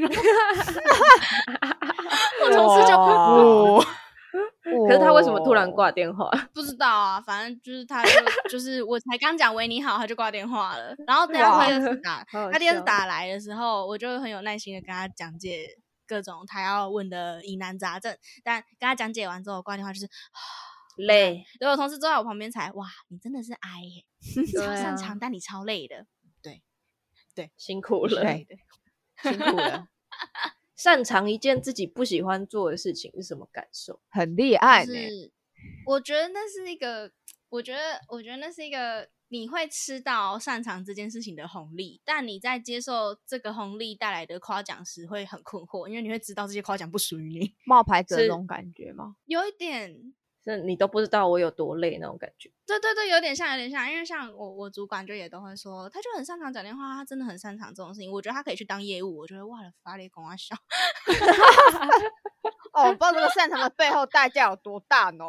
[2.42, 3.84] 我同事就哇
[4.64, 6.30] 可是他为什么突然挂电话？
[6.54, 8.10] 不知道啊，反正就是他就
[8.50, 10.94] 就是我才刚讲喂你好，他就挂电话了。
[11.06, 15.66] 然后等下他第二次打，他第二次打来的时候，我就很有耐心的跟他讲解
[16.06, 18.16] 各种他要问的疑难杂症。
[18.42, 20.08] 但跟他讲解完之后，我挂电话就是，
[20.96, 24.04] 累，对我同事坐在我旁边才，哇，你真的是 I 耶，
[24.36, 26.06] 你超擅长，但你超累的。
[27.56, 28.22] 辛苦了。
[28.22, 28.46] 对
[29.22, 29.88] 辛苦了，
[30.76, 34.00] 擅长一件自己不喜欢做的事情是什么感受？
[34.08, 35.32] 很厉害是
[35.86, 37.10] 我觉得那是一个，
[37.48, 49.16] 我觉得我觉得那是一个你会吃到擅长这件事情的红利，但你在接受这个红利带来的夸奖时会很困惑，因为你会知道这些夸奖不属于你，冒牌者是那种感觉吗？
[49.26, 50.14] 有一点。
[50.52, 52.50] 是你都不知道我有多累那种感觉。
[52.66, 58.10] 对对对，有点像，有点像，因为像我我主管就也都会说，他就很擅长讲电话，他真的很擅长这种事情。
[58.10, 60.54] 我觉得他可以去当业务，我觉得哇了，发雷公啊笑。
[62.72, 65.24] 哦，我不知道这个擅长的背后代价有多大呢。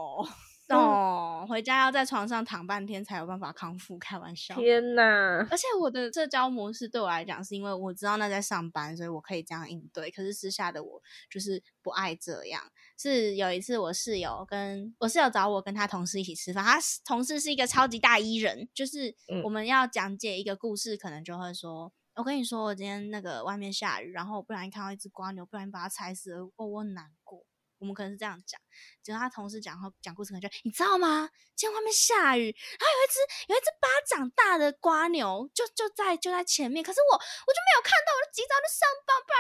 [0.78, 4.56] 哦，回家要在床上躺半天才有办法康复，开玩笑。
[4.56, 5.04] 天哪！
[5.50, 10.12] 而且我的社交模式对我来讲，是因为我知道那在上班，所以我可以这样应对。
[10.12, 12.62] 可是私下的我就是不爱这样。
[12.98, 21.92] 是有一次我室友跟我室友找我跟他同事一起吃饭，他同事是一个超级大医人，就是嗯我们要讲解一个故事，可能就会说。
[22.16, 27.46] 我跟你说，我今天那个外面下雨，然后我不小心看到一只瓜牛，不小心把它踩死了，哦，我很难过。
[27.80, 28.60] 我们可能是这样讲，
[29.02, 31.30] 结果他同事讲后讲故事，可能就你知道吗？
[31.56, 39.40] 今天外面下雨，然后有一只有一只巴掌大的瓜牛，就就在就在前面，可是我我就没有看到，我就急着要去上班，不然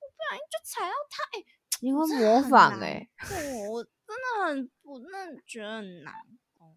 [0.00, 1.44] 我不小心就踩到它，哎、
[1.80, 3.36] 你会模仿哎、过
[3.72, 6.14] 我真的很我真的觉得很难。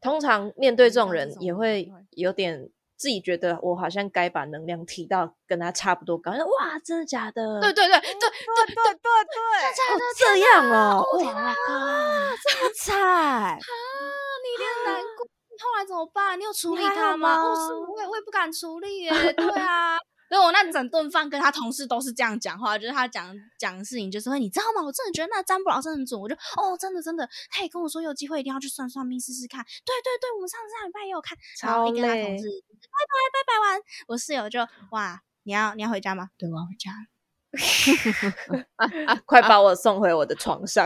[0.01, 6.31] 通常面对这种人也会有点自己觉得我好像该把能量提到跟他差不多高。
[6.31, 7.59] 哇，真的假的？
[7.61, 9.39] 对对对对对对对对，
[9.75, 15.27] 假的这样哦，天哇啊，这么惨，啊，你很难过。
[15.47, 16.37] 你后来怎么办？
[16.39, 17.41] 你有处理他吗？
[17.43, 19.33] 我也我也不敢处理 耶。
[19.33, 24.83] 对啊，所以我那整顿饭跟他同事都是这样讲话，就是他讲讲事情，就是会你知道吗？
[24.83, 29.63] 我真的觉得那占卜老师很准，我就哦，真的真的，他也跟我说有机会一定要去算算命试试看。
[29.63, 34.59] 对对对，我们上次上礼拜也有看，然后跟他累同事拜拜拜拜完，我室友就
[34.91, 36.29] 哇，你要你要回家吗？
[36.37, 37.05] 对，我要回家了。
[39.25, 40.85] 快把我送回我的床上。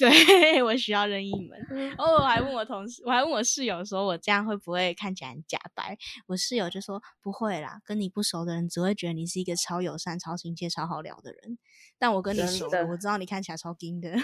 [0.00, 1.58] 对 我需要任意门。
[1.90, 5.98] 然后我还问我同事，我还问我室友说，我这样会不会看起来很假白？
[6.26, 11.58] 我室友就说不会啦，跟你不熟的人只会觉得你是一个超友善、超亲切、超好聊的人。
[11.98, 14.10] 但我跟你真熟了，我知道你看起来超硬的。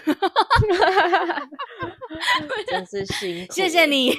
[2.67, 3.85] 真是辛苦，谢谢。
[3.85, 4.13] 你，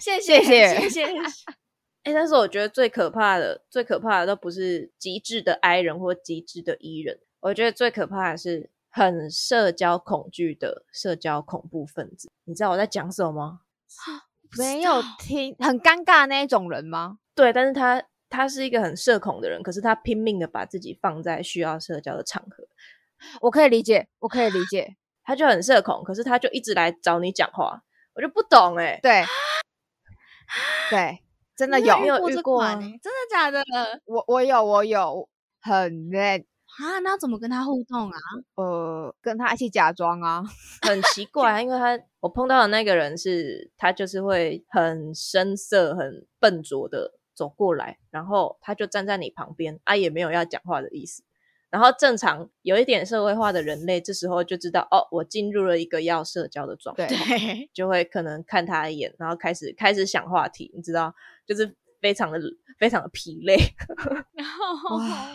[0.00, 1.06] 谢谢谢谢谢。
[2.04, 12.30] 哎、但是我觉得最可怕的、最可怕的都不是极致的 I 人或极致的 E 人，我觉得最可怕的是很社交恐惧的社交恐怖分子。
[12.44, 13.60] 你知道我在讲什么吗？
[14.58, 17.18] 没有听，很尴尬那一种人吗？
[17.34, 22.68] 对，但是他他是一个很社恐的人，可是他拼命的把自己放在需要社交的场合，
[23.40, 27.82] 我可以理解，我可以理解， 他就很社恐，可是他就一直来找你讲话，
[28.14, 29.24] 我就不懂哎、对，
[30.90, 31.22] 对，
[31.56, 33.00] 真的有你，有遇过真的
[33.30, 33.64] 假的？
[34.04, 35.28] 我我有我有，
[35.62, 36.46] 很累，
[36.78, 38.18] 啊，那要怎么跟他互动啊？
[38.56, 40.42] 呃，跟他一起假装啊，
[40.82, 51.22] 很奇怪啊，因为他我碰到的那个人是，他就是会很生涩、很笨拙的走过来，然后他就站在你旁边，啊，也没有要讲话的意思。
[51.70, 57.06] 然后正常有一点社会化的人类，这时候就知道哦，我进入了一个要社交的状态，
[57.72, 61.14] 就会可能看他一眼，然后开始开始想话题，你知道，
[61.46, 62.38] 就是非常的
[62.78, 63.56] 非常的疲累，
[64.34, 65.28] 然后哇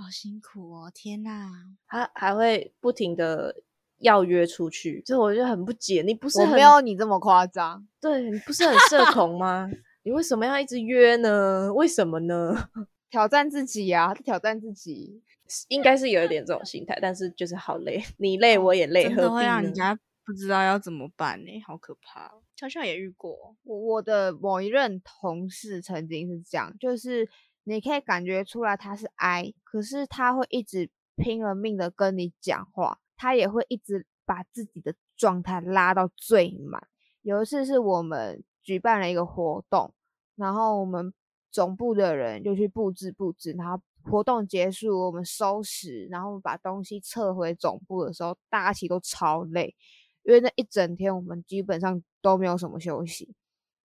[0.00, 0.90] 好辛苦哦！
[0.94, 1.50] 天哪，
[1.86, 3.54] 他还会不停的
[3.98, 7.86] 要约出去，就我就很不解，你不是我没有你这么夸张。
[8.00, 9.68] 对你不是很社恐吗？
[10.02, 11.72] 你为什么要一直约呢？
[11.74, 12.70] 为什么呢？
[13.10, 15.22] 挑战自己呀、挑战自己。
[15.66, 19.46] 应该是有一点这种心态，但是就是好累，你累我也累，真的会何必呢？
[19.46, 22.40] 让人家不知道要怎么办呢、好可怕哦。
[22.54, 27.28] 悄悄也遇过，我我的某一任同事曾经是这样，就是
[27.64, 36.88] 你可以感觉出来他是 I，可是他会一直拼了命的跟你讲话，他也会一直把自己的状态拉到最满。
[37.22, 39.92] 有一次是我们举办了一个活动，
[40.36, 41.12] 然后我们
[41.50, 49.74] 总部的人就去布置布置，然后活动结束，我们收拾，然后把东西撤回总部的时候，大家其实都超累，
[50.22, 53.34] 因为那一整天我们基本上都没有什么休息，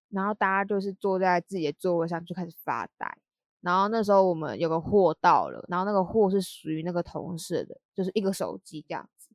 [0.09, 3.17] 然后大家就是坐在自己的座位上就开始发呆。
[3.65, 9.29] 然后那时候我们有个货到了，然后那个货是属于那个同事的，就是一个手机这样子，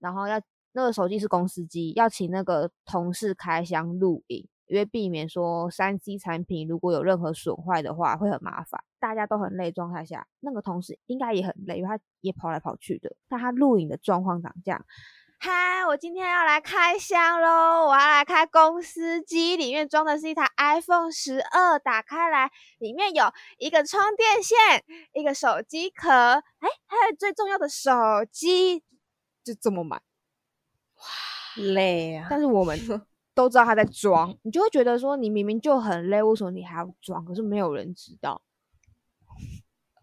[0.00, 0.40] 然后要
[0.72, 8.82] 那个手机是公司机，要请那个同事开箱录影，因为避免说三 C 产品如果有任何损坏的话会很麻烦。
[8.98, 13.14] 大家都很累状态下，那个同事应该也很累，因为他也跑来跑去的。
[13.28, 14.84] 但他录影的状况长这样。
[15.40, 17.86] 嗨，我今天要来开箱喽！
[17.86, 24.56] 我要来开公司机，里面装的是一台 iPhone 十二，打开来，里面有一个充电线，
[25.12, 27.92] 一个手机壳，哎，还有最重要的手
[28.32, 28.82] 机，
[29.44, 30.02] 就这么满。
[31.54, 32.76] 累啊，但是我们
[33.32, 37.24] 都知道他在装，你就会觉得说，你明明就很累，为什么你还要装？
[37.24, 38.42] 可是没有人知道，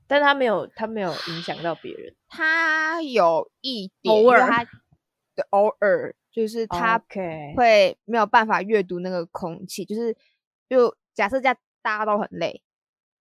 [0.07, 2.15] 但他没有，他没有影响到别人。
[2.29, 4.65] 他有一点，偶尔他
[5.35, 6.97] 的偶尔就是他
[7.55, 10.15] 会没有办法阅读那个空气，就是
[10.67, 12.61] 就假设这样大家都很累，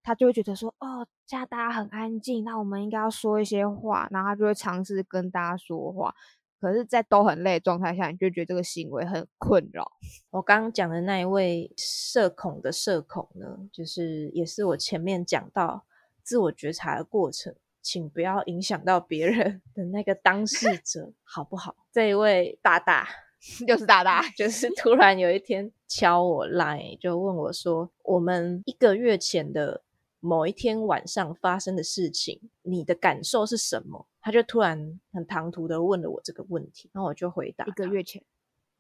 [0.03, 6.15] 他就会觉得说，哦，这样大家很安静，那我们应该要说一些话，然后他就会尝试跟大家说话。
[6.61, 9.93] 可是，在都很累的状态下，你就觉得这个行为很困扰。
[10.31, 15.85] 我刚刚讲的那一位社恐的社恐呢，就是也是我前面讲到
[16.23, 21.77] 自我觉察的过程，请不要影响到别人的那个当事者，好不好？
[21.93, 23.07] 这一位大大
[23.69, 29.83] 又是大大， 就是突然有一天敲我来，就问我说，我们一个月前的
[30.19, 34.07] 某一天晚上发生的事情，你的感受是什么？
[34.23, 38.23] 他就突然很唐突的问了我这个问题，然后我就回答一个月前，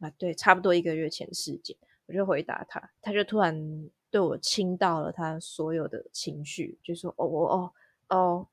[0.00, 7.72] 啊，对，差不多一个月前的事件，我就回答他，他就突然对我倾倒了他所有的情绪，就说：“哦，我哦哦，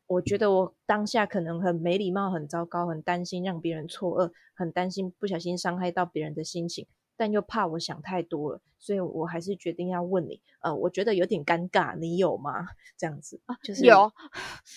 [0.07, 10.41] 我觉得我当下可能很没礼貌、很糟糕、很担心让别人错愕，很担心不小心伤害到别人的心情，但又怕我想太多了，所以我还是决定要问你。
[10.61, 12.67] 呃，我觉得有点尴尬，你有吗？
[12.97, 14.11] 这样子啊，就是有，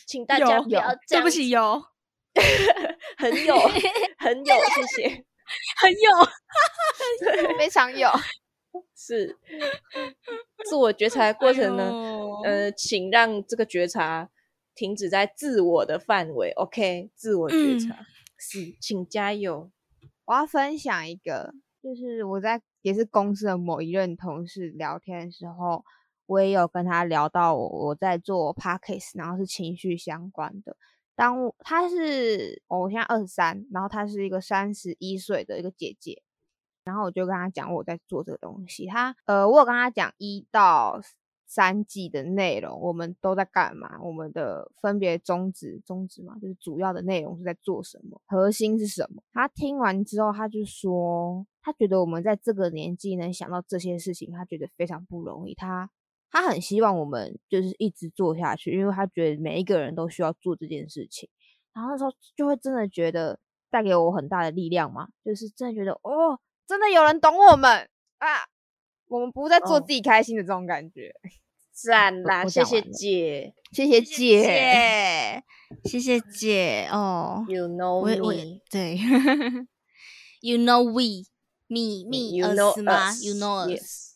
[0.07, 1.83] 请大家有不要这样对不起，有
[3.19, 3.57] 很有
[4.19, 5.25] 很有，谢谢。
[5.77, 6.11] ”很有
[7.59, 8.09] 非常有。
[8.97, 9.37] 是
[10.65, 11.93] 自我觉察的过程呢，
[12.45, 14.31] 呃，请让这个觉察
[14.75, 17.11] 停止在自我的范围，OK？
[17.15, 18.07] 自我觉嗯察、
[18.37, 19.71] 是，请加油。
[20.25, 25.85] 我要分享一个，就是我在也是公司的某一任同事聊天的时候，
[26.27, 30.77] 我也有跟他聊到我我在做 podcast，然后是情绪相关的。
[31.15, 36.23] 当我他是、哦我现在二十三，然后他是一个三十一岁的一个姐姐，
[36.85, 38.87] 然后我就跟她讲我在做这个东西。
[38.87, 41.01] 她呃，我有跟她讲一到
[41.55, 49.23] 三季的内容，我们都在干嘛，我们的分别宗旨宗旨嘛，就是主要的内容是在做什么，核心是什么。
[49.33, 55.55] 他听完之后，他就说，他觉得我们在这个年纪能想到这些事情，他觉得非常不容易。
[55.55, 55.89] 他
[56.29, 61.29] 他很希望我们就是一直做下去，因为他觉得每一个人都需要做这件事情。
[61.73, 63.39] 然后那时候就会真的觉得
[63.71, 67.89] 带给我很大的力量嘛，就是真的觉得哦，真的有人懂我们
[68.19, 68.27] 啊，
[69.07, 71.15] 我们不再做哦自己开心的这种感觉。
[71.75, 75.43] 赞啦，谢谢姐谢谢姐，
[75.85, 77.45] 谢谢姐哦。
[77.49, 78.97] ，You know me，对，
[80.41, 81.25] You know we
[81.67, 82.05] me
[82.37, 83.71] You us 吗 us？You know us。
[83.71, 84.15] Yes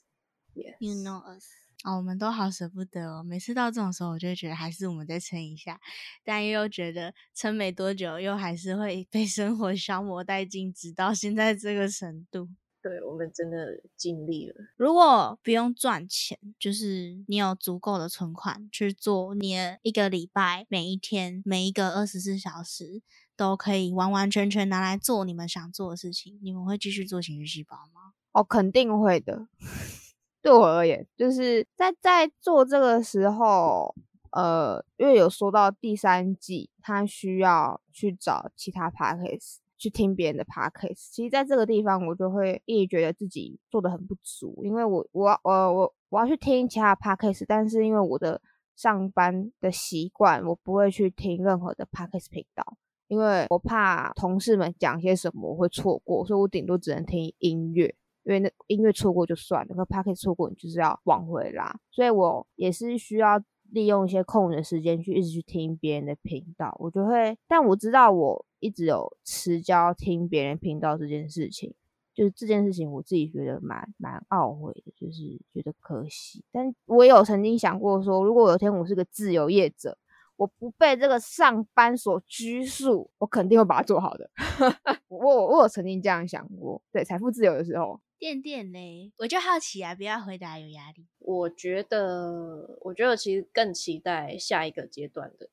[0.55, 1.45] Yes You know us。
[1.82, 3.24] 哦，我们都好舍不得哦。
[3.24, 5.80] 每次到这种时候，我就觉得还是我们再撑一下，
[6.24, 12.49] 但又觉得撑没多久，又还是会被生活消磨殆尽，直到现在这个程度。
[12.81, 14.55] 对我们真的尽力了。
[14.76, 23.03] 如果不用赚钱，就是你有足够的存款去做你的一个礼拜，每一天每一个二十四小时
[23.37, 28.12] 都可以完完全全拿来做你们想做的事情，你们会继续做情绪细胞吗？
[28.33, 29.49] 哦，肯定会的。
[30.41, 33.93] 对我而言，就是在在做这个时候，
[34.31, 41.11] 呃，因为有说到第三季，他需要去找其他 p a c k a g e 去听别人的 podcast。
[41.12, 48.41] 其实，在这个地方，我就会一直觉得自己做的很不足，因为我我我我我要去听其他 podcast，但是因为我的
[48.76, 52.76] 上班的习惯，我不会去听任何的 podcast 频道，
[53.07, 57.95] 因为我怕同事们讲些什么我会错过，所以我顶多只能听音乐。
[58.24, 63.43] 因为那音乐错过就算了，可 podcast 错过你就是要往回拉，所以我也是需要。
[63.70, 67.37] 利用一些空余的时间去一直去听别人的频道，我就会。
[67.47, 71.74] 但我知道我一直有持交听别人频道这件事情，
[72.14, 76.44] 就是这件事情我自己觉得蛮蛮懊悔的，就是觉得可惜。
[76.50, 79.96] 但我也有曾经想过说，如果有一天我是个自由业者，
[80.36, 84.30] 我不被这个上班所拘束，我肯定会把它做好的。
[85.09, 88.00] 我我有曾经这样想过，对财富自由的时候。
[88.20, 91.06] 垫垫嘞，我就好奇啊，不要回答有压力。
[91.20, 95.48] 我觉得，我觉得其实更期待下一个阶段的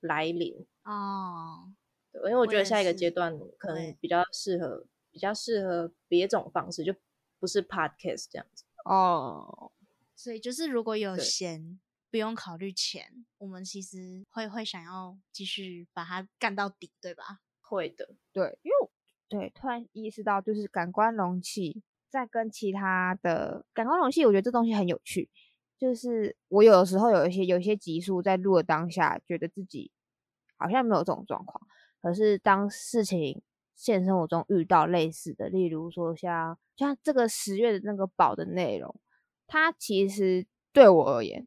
[0.00, 1.72] 来临哦。
[2.12, 6.94] 对，因为我觉得下一个阶段可能比较适合，比较适合别种方式，就
[7.40, 9.72] 不是 podcast 这样子哦。
[10.14, 17.40] 所以就是如果有闲，不用考虑钱，我们其实会会想要继续把它干到底，对吧？
[17.60, 18.90] 会的，对，因为
[19.28, 21.82] 对，突然意识到就是感官容器。
[22.12, 25.30] 在跟其他的感官容器，我觉得这东西很有趣。
[25.78, 29.90] 就是我有的时候有一些有一些集数在录的当下，觉得自己
[30.58, 31.66] 好像没有这种状况。
[32.02, 33.40] 可是当事情
[33.74, 38.94] 现实生活中遇到类似的，例如说像像这个十月的那个宝的内容，
[39.46, 41.46] 它其实对我而言，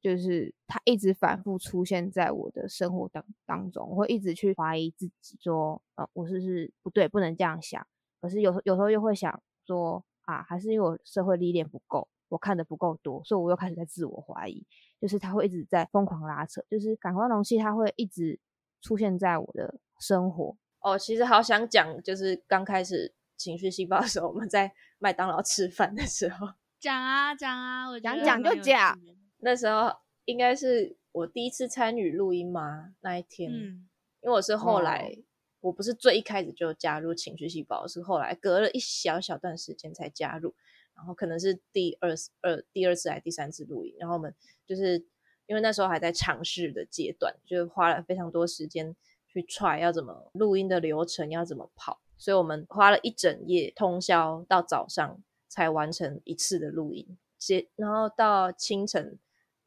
[0.00, 7.86] 就是它一直反复出现在我的生活当当中，我会一直去怀疑自己，说呃我是不是不对，不能这样想。
[8.20, 9.40] 可是有有时候又会想。
[9.64, 14.66] 说啊，还是因为我社会历练不够，我看的不够多，所以我又开始在自我怀疑。
[15.00, 18.40] 就是他会一直在疯狂拉扯，就是感官容器，它会一直
[18.80, 20.56] 出现在我的生活。
[20.80, 26.48] 哦，其实好想讲，就是刚开始情绪细胞的时候，我们在麦当劳吃饭的时候，
[26.80, 28.98] 讲啊讲啊，我讲讲就讲。
[29.38, 29.90] 那时候
[30.24, 33.88] 应该是我第一次参与录音嘛，那一天，嗯，
[34.20, 35.22] 因为我是后来。
[35.62, 40.52] 我不是最一开始就加入情绪细胞，是后来隔了一小小段时间才加入，
[40.92, 44.34] 然后可能是第二次、二第二次还是第三次录音，然后我们
[44.66, 45.06] 就是
[45.46, 48.96] 因为那时候还在尝试的阶段，就花了非常多时间
[49.32, 55.18] 去 try 要怎么录音的流程要怎么跑，所以我们花了一整夜通宵到早上
[55.48, 59.18] 才完成一次的录音，结然后到清晨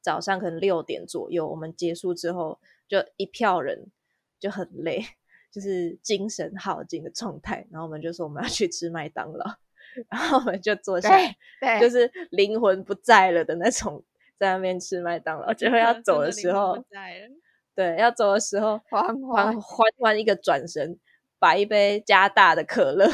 [0.01, 3.87] 早上可能六点左右我们结束之后，就一票人
[4.39, 5.05] 就很累。
[5.51, 9.55] 就是精神耗尽的状态，然后我们就说我们要去吃麦当劳，
[10.09, 11.09] 然后我们就坐下，
[11.61, 14.03] 对，就是灵魂不在了的那种，
[14.37, 16.75] 在那边吃麦当劳，最后要走的时候，
[17.75, 20.97] 对，要走的时候，缓缓缓缓一个转身，
[21.37, 23.09] 把一杯加大的可乐。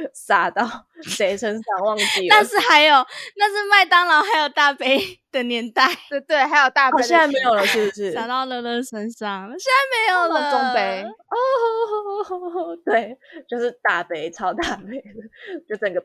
[0.14, 0.64] 洒到
[1.02, 2.28] 谁身上忘记了？
[2.30, 2.94] 但是还有，
[3.36, 4.98] 那是麦当劳还有大杯
[5.30, 8.12] 的年代， 对对，还有大杯，现在没有了，是不是？
[8.12, 10.50] 洒到乐乐身上，现在没有了。
[10.50, 15.22] 中杯哦，对，就是大杯，超大杯的，
[15.68, 16.02] 就整个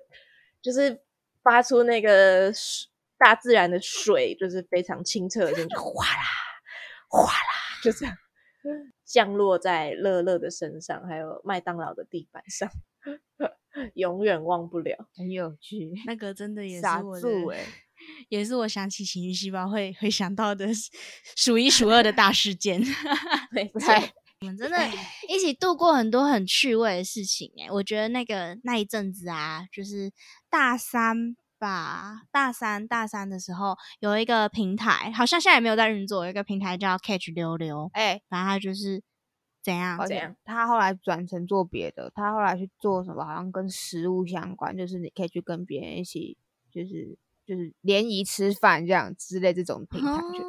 [0.61, 0.99] 就是
[1.41, 2.51] 发出那个
[3.17, 6.23] 大自然的水，就是非常清澈的，就哗啦
[7.07, 8.15] 哗啦，就这样
[9.05, 12.69] 降落在乐乐的身上，还有麦当劳的地板上。
[13.95, 15.91] 永远忘不了，很有趣。
[16.07, 17.57] 那个真的也是我的，
[18.29, 20.69] 也是我想起情绪细胞会会想到的
[21.35, 22.81] 数一数二的大事件。
[23.53, 23.69] 对，
[24.39, 24.77] 我们真的
[25.27, 27.51] 一起度过很多很趣味的事情。
[27.59, 30.09] 哎，我觉得那个那一阵子啊，就是
[30.49, 37.89] 大三吧，大三大三的时候有一个平台，好像现在也没有在运作，有一个平台叫 Catch 溜溜。
[37.93, 39.03] 哎，反正它就是。
[39.65, 39.97] 怎样？
[40.05, 40.35] 怎样？
[40.45, 43.25] 他后来转成做别的，他后来去做什么？
[43.25, 46.37] 好像跟食物相关，就是你可以去跟别人一起，
[46.71, 50.43] 就是就是联谊吃饭这样之类这种平台去。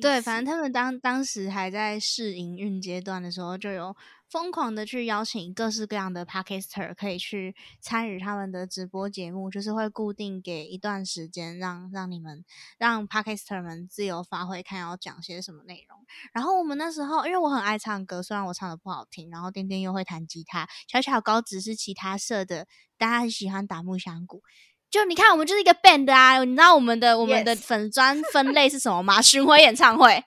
[0.00, 3.94] 对，反正他们当当时还在试营运阶段的时候，就有
[4.28, 12.44] 疯狂的去邀请各式各样的 podcaster 可以去参与他们的直播节目，就是会固定给一段时间，让让你们
[12.76, 15.98] 让 podcaster 们自由发挥，看要讲些什么内容。
[16.32, 22.66] 然后我们那时候，因为我很爱唱歌，虽然我唱的不好听，然后颠颠又会弹吉他，巧巧高只是其他社的，
[22.98, 24.42] 大家很喜欢打木箱鼓。
[24.88, 26.42] 就你看，我们就是一个 band 啊！
[26.44, 29.20] 你知道我们的我们的粉砖分类是什么吗？
[29.20, 30.24] 巡回演唱会，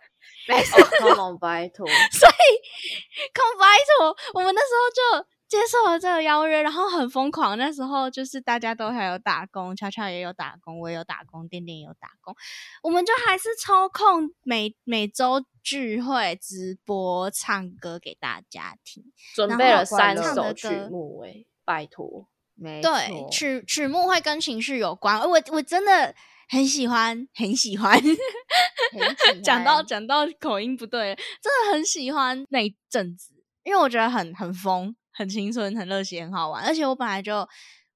[1.38, 1.88] 拜托。
[1.88, 2.41] 所以
[3.34, 3.66] ，Come 拜
[3.97, 4.16] 托。
[4.34, 7.58] 我们那时候就接受了这个邀约，然后很疯狂。
[7.58, 12.36] 那时候就是大家都还有打工，巧巧也有打工，我也有打工，店店也有打工，
[12.84, 19.04] 我们就还是抽空每每周聚会、直播、唱歌给大家听。
[19.36, 26.14] 准备了三首曲歌目，哎，拜托，没对，曲曲目会跟情绪有关，我我真的
[26.50, 28.02] 很喜欢，很喜欢。
[29.43, 36.66] 讲到讲到口音不对，真的很喜欢那一阵子，因为我觉得很很疯，很青春，很热血，很好玩。
[36.66, 37.47] 而且我本来就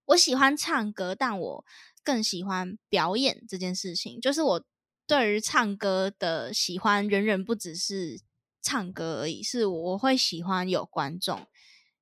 [0.05, 1.65] 我喜欢唱歌，但我
[2.03, 4.21] 更喜欢表演这件事情。
[4.21, 4.63] 就是我
[5.07, 8.21] 对于唱歌的喜欢，远远不只是
[8.61, 11.47] 唱歌而已，是我会喜欢有观众。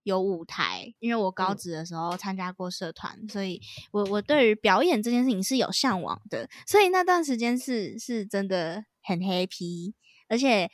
[0.04, 1.58] 有舞台，因为我高嗯。
[1.58, 9.94] 职的时候参加过社团，所以我我对于表演这件事情是有向往的，所以那段时间是是真的很 happy，
[10.28, 10.70] 而且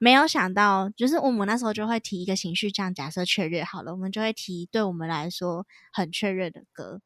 [0.00, 7.00] 没有想到，就是我们那时候就会提一个情绪，这样假设确认好了，我们就会提对我们来说很确认的歌。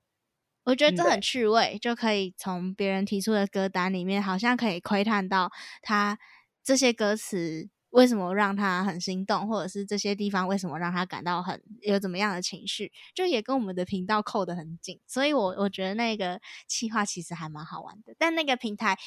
[0.64, 5.50] 我觉得这嗯很趣味，就可以从别人提出的歌单里面，好像可以窥探到
[5.80, 6.18] 他
[6.62, 15.00] 这些歌词为什么让他很心动，或者是这些地方为什么让他感到很有怎么样的情绪，就也跟我们的频道扣得很紧。
[15.06, 18.98] 所以我我觉得那个企划其实还蛮好玩的，但那个平台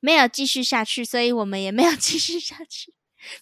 [0.00, 2.94] 没有继续下去，所以我们也没有 继续下去。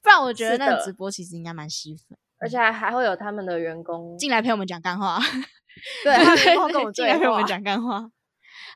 [0.02, 5.20] 不然我觉得那个直播其实应该蛮吸粉，而且还还会有他们的员工进来陪我们讲干话。
[6.02, 6.36] 对，他们
[6.92, 8.10] 进来陪我们，讲干话，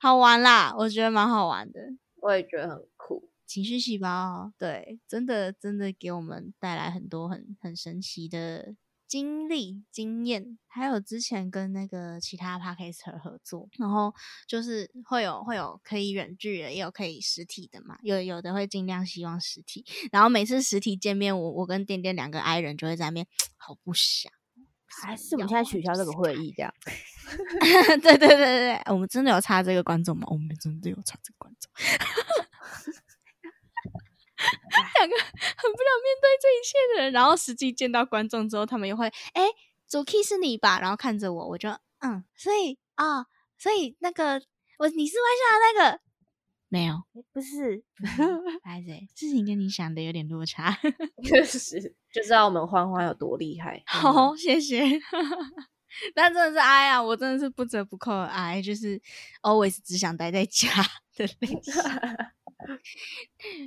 [0.01, 1.81] 好玩啦，我觉得蛮好玩的。
[2.21, 3.29] 我也觉得很酷。
[3.53, 8.75] 情绪细胞，对，真的真的给我们带来很多很很神奇的
[9.07, 14.15] 经历、经验，还有之前跟那个其他 podcaster 合作，然后
[14.47, 23.27] 就是会有会有可以远距的，也有可以实体的嘛，有有的会尽量希望实体，然后每次实体见面，我我跟点点两个 i 人就会在那边
[23.59, 24.33] 好不想。
[24.87, 26.73] 还是我们现在取消这个会议这样？
[28.01, 30.27] 对对对对对，我们真的有差这个观众吗？
[30.31, 31.71] 我们真的有差这个观众。
[34.99, 39.45] 两个很不想面对这一切的人，然后实际见到观众之后，他们又会哎，
[39.89, 40.81] 主 key 是你吧？
[40.81, 41.69] 然后看着我，我就
[42.01, 43.27] 嗯，所以啊、
[43.59, 44.43] 所以那个
[44.79, 46.01] 我你是外向的那个
[46.69, 46.95] 没有，
[47.33, 47.85] 不是，
[48.65, 50.79] 白贼事情跟你想的有点落差。
[51.45, 53.83] 是，就知道我们欢欢有多厉害。
[53.87, 54.83] 好，谢谢。
[56.15, 58.99] 但真的是哀啊，我真的是不折不扣的哀，就是
[59.43, 60.69] always 只想待在家
[61.15, 61.75] 的类型。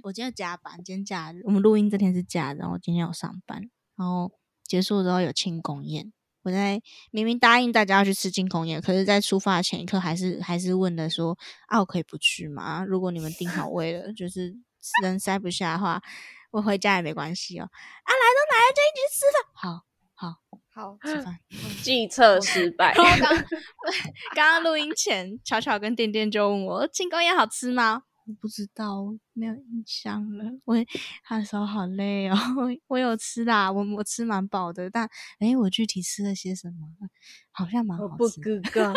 [0.03, 3.61] 我今天有加班，今天假日，我们录音这天是假日，然后今天有上班，
[3.95, 4.31] 然后
[4.63, 6.11] 结束之后有庆功宴。
[6.43, 6.79] 我在
[7.09, 11.35] 明明答应大家要去吃庆功宴，可是，在出发的前一刻，还是还是问的说
[11.65, 12.85] 啊，我可以不去吗？
[12.85, 14.55] 如果你们订好位了，就是
[15.01, 15.99] 人塞不下的话，
[16.51, 17.63] 我回家也没关系哦。
[17.63, 19.41] 啊，来都来了，就一起去吃饭。
[19.55, 19.81] 好
[20.13, 20.35] 好
[20.71, 21.39] 好，吃饭。
[21.81, 22.93] 计策失败。
[22.97, 23.35] 然后刚
[24.35, 28.03] 刚刚录音前，巧巧跟店店就问我庆功宴好吃吗？
[28.27, 30.45] 我不知道，我没有印象了。
[30.65, 30.75] 我
[31.23, 35.07] 他说好累哦，我 我有吃啦，我我吃蛮饱的，但
[35.39, 36.87] 哎，我具体吃了些什么？
[37.51, 38.61] 好像蛮 我不好吃的。
[38.61, 38.93] 知道，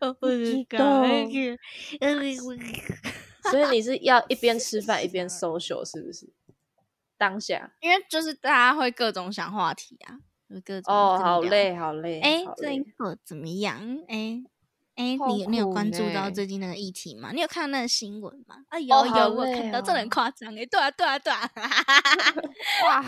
[0.00, 1.06] 我不知道道。
[3.50, 6.32] 所以你是要一边吃饭一边 social 是不是？
[7.16, 10.18] 当下因为就是大家会各种想话题啊，
[10.50, 12.18] 就各种哦，好累，好累。
[12.20, 13.78] 哎，好最近累过怎么样？
[14.08, 14.42] 哎
[14.94, 17.30] 哎，欸你你有关注到最近那个议题吗？
[17.32, 18.56] 你有看到那个新闻吗？
[18.68, 21.50] 啊，有有，我看到，这很哦夸张哎，对啊对啊对啊，
[22.86, 23.02] 哇，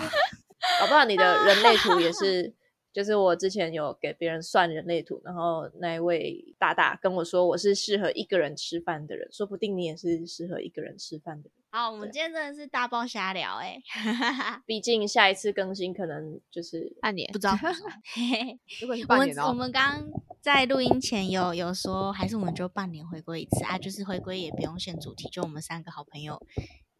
[0.80, 2.52] 搞不好你的人类图也是，
[2.92, 11.63] 就是我之前有给别人算人类图，然后那一位大大跟我说我是适合一个人吃饭的人，说不定你也是适合一个人吃饭的人。
[11.76, 13.76] 好，我们今天真的是大爆瞎聊哎，
[14.64, 17.58] 毕竟下一次更新可能就是半年不，知道
[18.80, 20.04] 如果是我们我半年哦，们刚
[20.40, 26.40] 在录音前有有说，还是我们就半年回归一次啊，就是回归也不用限主题，就我们三个好朋友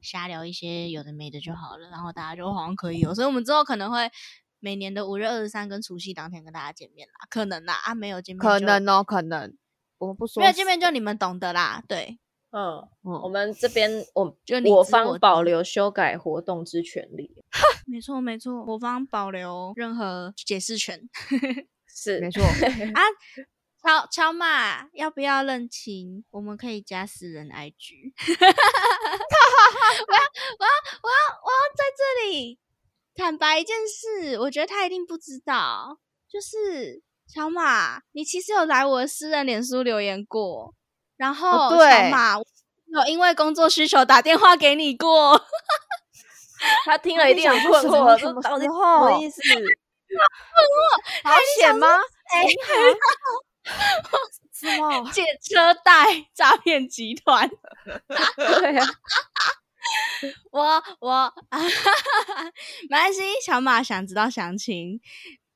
[0.01, 4.11] 瞎聊一些有的没的就好了，然后大家就好像可以哦，所以我们之后可能会
[4.59, 9.57] 每年的五月二十三跟除夕当天跟大家见面啦，可能啦啊，没有见面可能哦，可能，
[9.99, 12.19] 我们不说没有见面就你们懂得啦，对，
[12.55, 17.35] 嗯，我嗯，们这边我就我我方保留修改活动之权利，
[17.87, 21.01] 没错没错，我方保留任何解释权
[21.93, 22.43] 是没错，
[22.95, 23.03] 啊。
[23.85, 26.25] 乔乔马要不要认亲？
[26.31, 28.15] 我们可以加私人 IG。
[28.17, 28.45] 我
[30.15, 30.23] 要
[30.57, 30.71] 我要
[31.03, 32.59] 我要我要在这里
[33.15, 40.75] 坦白一件事，我觉得他一定不知道，就是乔马，你其实有来我的私人脸书留言过，
[41.25, 42.45] 然后乔对马我
[42.89, 45.41] 有因为工作需求打电话给你过。
[46.85, 49.41] 他听了一定很困惑，什什么时候么意思？
[51.23, 51.89] 好险吗？
[52.31, 52.45] 哎，
[54.53, 55.11] 什么？
[55.13, 57.51] 借车贷诈骗集团。
[58.37, 58.87] 对啊，
[60.53, 61.35] 我我，
[62.89, 65.01] 没关系，小马想知道详情，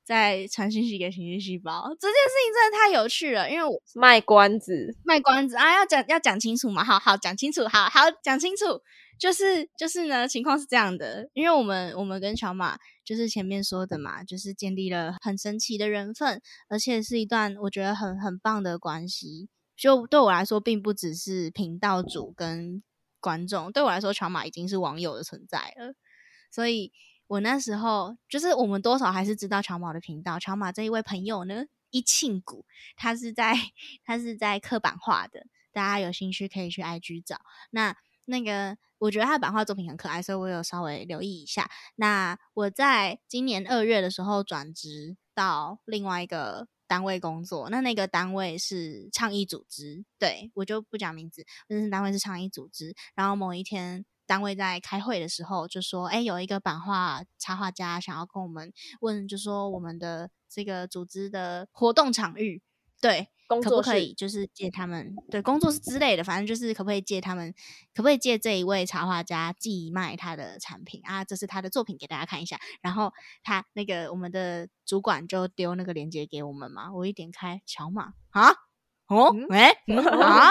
[0.08, 1.86] 再传信息给情绪细胞。
[2.00, 8.64] 这件事情真的太有趣了，因为我卖关子，卖关子啊，要讲要讲清楚嘛，好好讲清楚，好好讲清楚。
[9.18, 16.40] 就是就是呢，情况是这样的，因为我们我们跟小马就是前面说的嘛，就是建立了很神奇的缘分，
[16.70, 19.50] 而且是一段我觉得很很棒的关系。
[19.76, 22.82] 就对我来说，并不只是频道主跟
[23.20, 25.94] 观众，对我来说，小马已经是网友的存在了。
[26.50, 26.92] 所以
[27.28, 30.38] 我那时候就是我们多少还是知道乔马的频道。
[30.38, 32.64] 乔马这一位朋友呢，一庆谷，
[32.96, 33.54] 他是在
[34.04, 37.40] 他是在刻板画的，大家有兴趣可以去 IG 找。
[37.70, 41.70] 那那个我觉得他的版画作品很可爱，所以我有稍微留意一下。
[41.96, 52.94] 那我在今年二月的时候转职到另外一个单位工作，那那个单位是倡议组织，对我就不讲名字，那是单位是倡议组织。
[53.14, 62.62] 然后某一天单位在开会的时候就说：“哎，有一个版画插画家想要跟我们问，就说我们的这个组织的活动场域，
[63.00, 67.50] 对。”可不工作室可以就是借他们对工作室之类的，反正就是可不可以借他们，
[67.94, 71.00] 可不可以借这一位插画家寄卖他的产品？
[71.04, 71.24] 啊？
[71.24, 72.60] 这是他的作品给大家看一下。
[72.82, 73.10] 然后
[73.42, 78.50] 他那个我们的主管就丢那个链接给我们嘛，我一点开，乔马啊，
[79.06, 80.50] 哦，嗯喂、嗯 啊，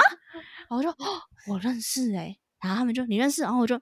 [0.71, 3.79] 我就哦，我认识哎、然后他们就你认识，然后我就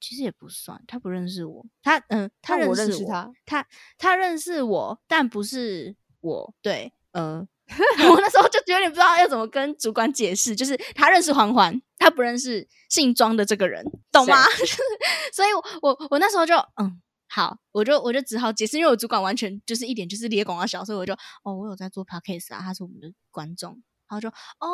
[0.00, 3.66] 其实也不算，他不认识我，他嗯，他认识我他，他
[3.96, 7.46] 他认识我，但不是我，对，呃，
[8.10, 14.42] 我那时候就有点不知道要怎么跟主管解释，就是他认识环环，他不认识姓庄的这个人，懂吗？
[15.32, 17.00] 所以我我我那时候就嗯。
[17.30, 21.12] 好，我就我就只好解释，因为我主管完全就是一点就是离广告小，所以我就
[21.44, 23.72] 哦，我有在做 podcast 啊，他是我们的观众，
[24.08, 24.72] 然后就哦，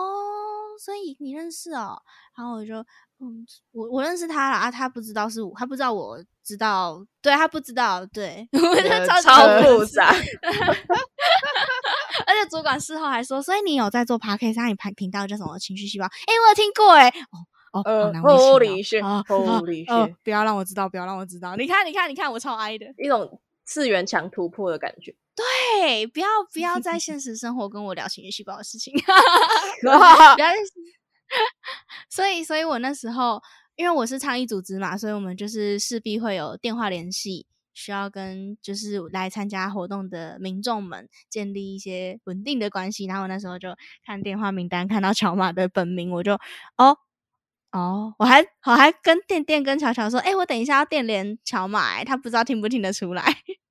[0.78, 2.00] 所以你认识哦，
[2.38, 2.74] 然后我就
[3.20, 10.12] 嗯，我我认识他了啊，他不知道是我，他不知道我知道，对他不知道，对， 我就呃超级超复杂，
[12.26, 16.04] 而且主管事后还说，所以你有在做 podcast，那你频频道叫什么情绪细胞？
[16.06, 17.38] 哎、我有听过哎、哦
[17.72, 21.56] 哦，好呃难为情哦，Holy shit，啊啊啊 shit 不要让我知道，不要让我知道。
[21.56, 22.86] 你看，你看，你看，我超哀的。
[22.98, 25.14] 一种次元墙突破的感觉。
[25.34, 28.94] 对，不要不要在 现实生活跟我聊情绪细胞的事情，
[29.82, 29.98] 不要
[30.36, 30.54] 在。
[32.08, 33.42] 所以，所以我那时候，
[33.76, 43.06] 因为我是倡议组织嘛，所以我们就是势必会有电话联系，需要跟就是来参加活动的民众们建立一些稳定的关系。
[43.06, 46.34] 然后我那时候就看电话名单，看到乔马的本名，我就
[46.76, 46.96] 哦
[47.72, 53.24] 哦，我还我还跟店店跟乔乔说，哎、我等一下要电联乔马、欸，他不知道听不听得出来。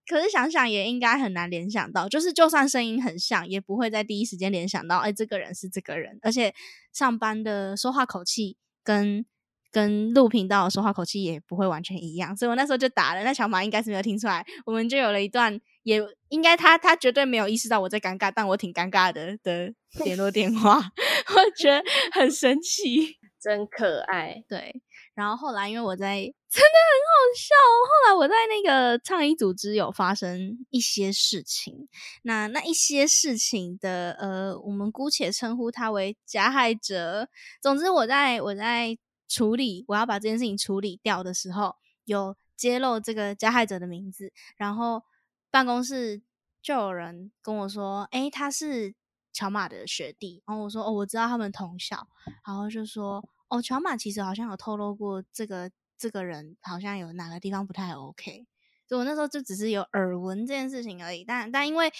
[0.07, 6.53] 可是想想也应该很难联想到，就是就算声音很像，也不会在第一时间联想到，哎、这个人是这个人，而且
[6.91, 9.25] 上班的说话口气跟
[9.71, 13.23] 跟录频道的说话口气也不会完全一样，所以我那时候就打了。
[13.23, 15.99] 那小马应该是没有听出来，我们就有了一段，也
[16.29, 19.73] 应该他他绝对没有意识到我在尴尬，但我挺尴尬的的
[20.03, 20.77] 联络电话，
[21.35, 23.17] 我觉得很神奇。
[23.41, 24.81] 真可爱，对，
[25.13, 31.87] 然后后来因为我在真的很好笑哦，后来我在那个倡议组织有发生一些事情，
[32.23, 37.29] 那那一些事情的呃，我们姑且称呼他为加害者。
[37.61, 38.97] 总之，我在我在
[39.27, 45.03] 处理我要把这件事情处理掉的时候，有揭露这个加害者的名字，然后
[45.49, 46.21] 办公室
[46.61, 48.93] 就有人跟我说：“诶，他是
[49.31, 52.07] 乔马的学弟。”然后我说：“哦，我知道他们同校。”
[52.45, 53.23] 然后就说
[53.53, 58.47] ：“哦，乔马其实好像有透露过这个这个人好像有哪个地方不太 OK。”
[58.89, 61.91] 所以我那时候就只是有耳闻这件事情而已，但但因为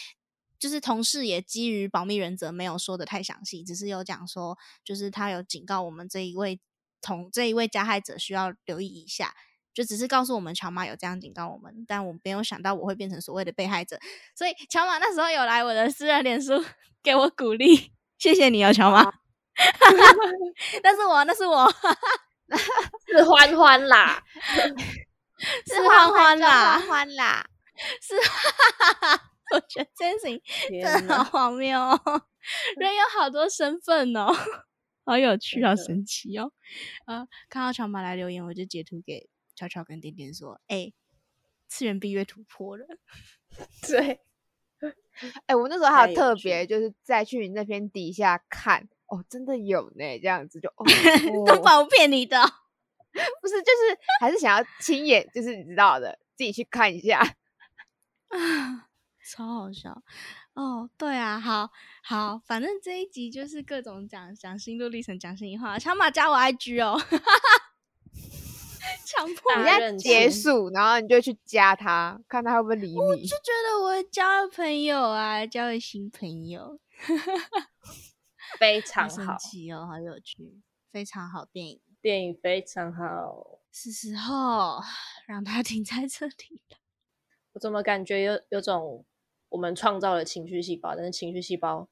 [0.60, 6.60] 就是同事也基于保密原则没有说的太详细，只是有讲说，就是他有警告我们这一位
[7.02, 9.34] 同这一位加害者需要留意一下，
[9.74, 14.00] 就只是告诉我们乔马有这样警告我们，但我没有想到我会变成所谓的被害者，
[14.36, 16.64] 所以乔马那时候有来我的私人脸书
[17.02, 19.23] 给我鼓励，谢谢你哦，乔马。
[20.84, 21.70] 那是我，那是我，
[23.08, 24.24] 是欢欢啦，
[25.68, 27.46] 是欢欢啦，欢欢啦，
[28.02, 28.16] 是，
[29.54, 30.42] 我觉得这件事情
[30.82, 32.00] 真的好哪，荒谬哦，
[32.78, 34.34] 人有好多身份哦，
[35.06, 36.52] 好有趣，好神奇哦。
[37.06, 40.92] 呃，看到乔马来留言，我就截图给乔乔跟点点说：“哎、
[41.68, 42.86] 次元壁月突破了。
[43.88, 44.22] 对，
[45.46, 50.86] 哎、我那时候还有特别，就是再去你那边底下看，哦，真的有呢，这样子就哦，
[51.46, 52.50] 都哦把我骗你的哦、
[53.42, 57.20] 不是，就是还是想要亲眼，就是你知道的，自己去看一下
[58.30, 58.90] 啊。
[59.26, 60.04] 超好笑
[60.54, 60.90] 哦！
[60.98, 61.70] 对啊，好
[62.04, 65.80] 好，反正这一集就是各种讲讲心路历程，讲心里话。
[65.80, 67.02] 小马加我 IG 哦，
[69.06, 72.98] 强迫人家结束，然后你就去加他，看他会不会理你。
[72.98, 76.78] 我就觉得我交了朋友啊，交了新朋友，
[78.60, 84.82] 非常好，神奇哦，好有趣，非常好电影，电影非常好，是时候
[85.28, 86.78] 让它停在这里了。
[87.54, 89.06] 我怎么感觉有有种。
[89.50, 91.88] 我们创造了情绪细胞，但是情绪细胞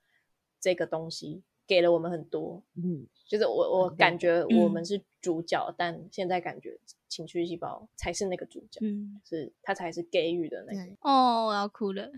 [0.59, 10.91] 这个东西给了我们很多，嗯，就是我我感觉我们是主角，但现在感觉情绪细胞才是那个主角，嗯，是他才是给予的那个。
[11.01, 12.09] 哦，我要哭了，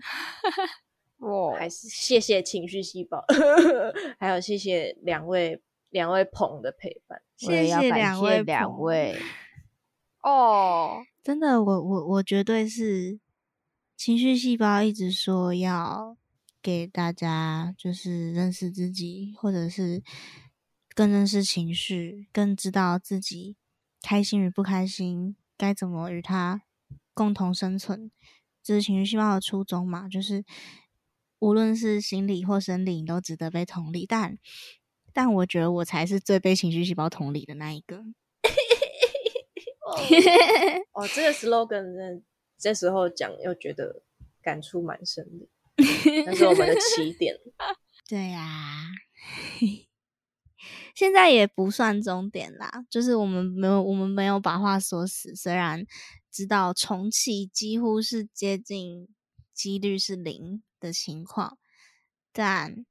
[1.24, 3.24] 哇，还是谢谢情绪细胞，
[4.20, 5.60] 还有谢谢两位
[5.90, 9.18] 两位捧的陪伴，谢谢两位两位，
[10.22, 13.18] 哦， 真的，我我我绝对是。
[13.96, 16.16] 情绪细胞一直说要
[16.60, 20.02] 给大家，就是认识自己，或者是
[20.96, 23.56] 更认识情绪，更知道自己
[24.02, 26.62] 开心与不开心，该怎么与它
[27.14, 28.10] 共同生存。
[28.64, 30.08] 这是情绪细胞的初衷嘛？
[30.08, 30.44] 就是
[31.44, 34.06] 无论是心理或生理，都值得被同理。
[34.06, 34.38] 但
[35.12, 37.98] 但我觉得我才是最被情绪细胞同理的那一个。
[40.94, 42.22] 哦， 这个 slogan
[42.58, 44.02] 这时候讲又觉得
[44.42, 45.46] 感触蛮深的，
[46.24, 47.36] 那是我们的起 点。
[48.08, 48.86] 对呀，
[50.94, 55.36] 现在也不算终点啦，就是我们没有我们没有把话说死。
[55.36, 55.84] 虽然
[56.30, 59.08] 知道重启几乎是接近
[59.54, 61.56] 几率是零的情况，
[62.32, 62.84] 但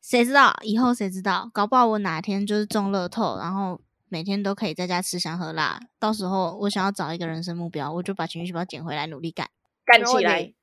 [0.00, 1.50] 谁知道以后谁知道？
[1.52, 3.80] 搞不好我哪天就是中乐透，然后。
[4.10, 9.50] 每天都可以在家吃香喝辣，到时候我想要找一个人生目标，我就把情绪细胞捡回来，努力干
[9.84, 10.54] 干起来。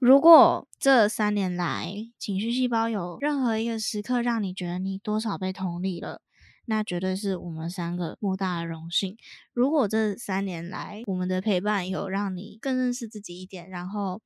[0.00, 6.22] 如果这三年来情绪细胞有任何一个时刻让你觉得你多少被同理了，
[6.64, 9.16] 那绝对是我们三个莫大的荣幸。
[9.52, 14.20] 如果这三年来我们的陪伴有让你更认识自己一点，然后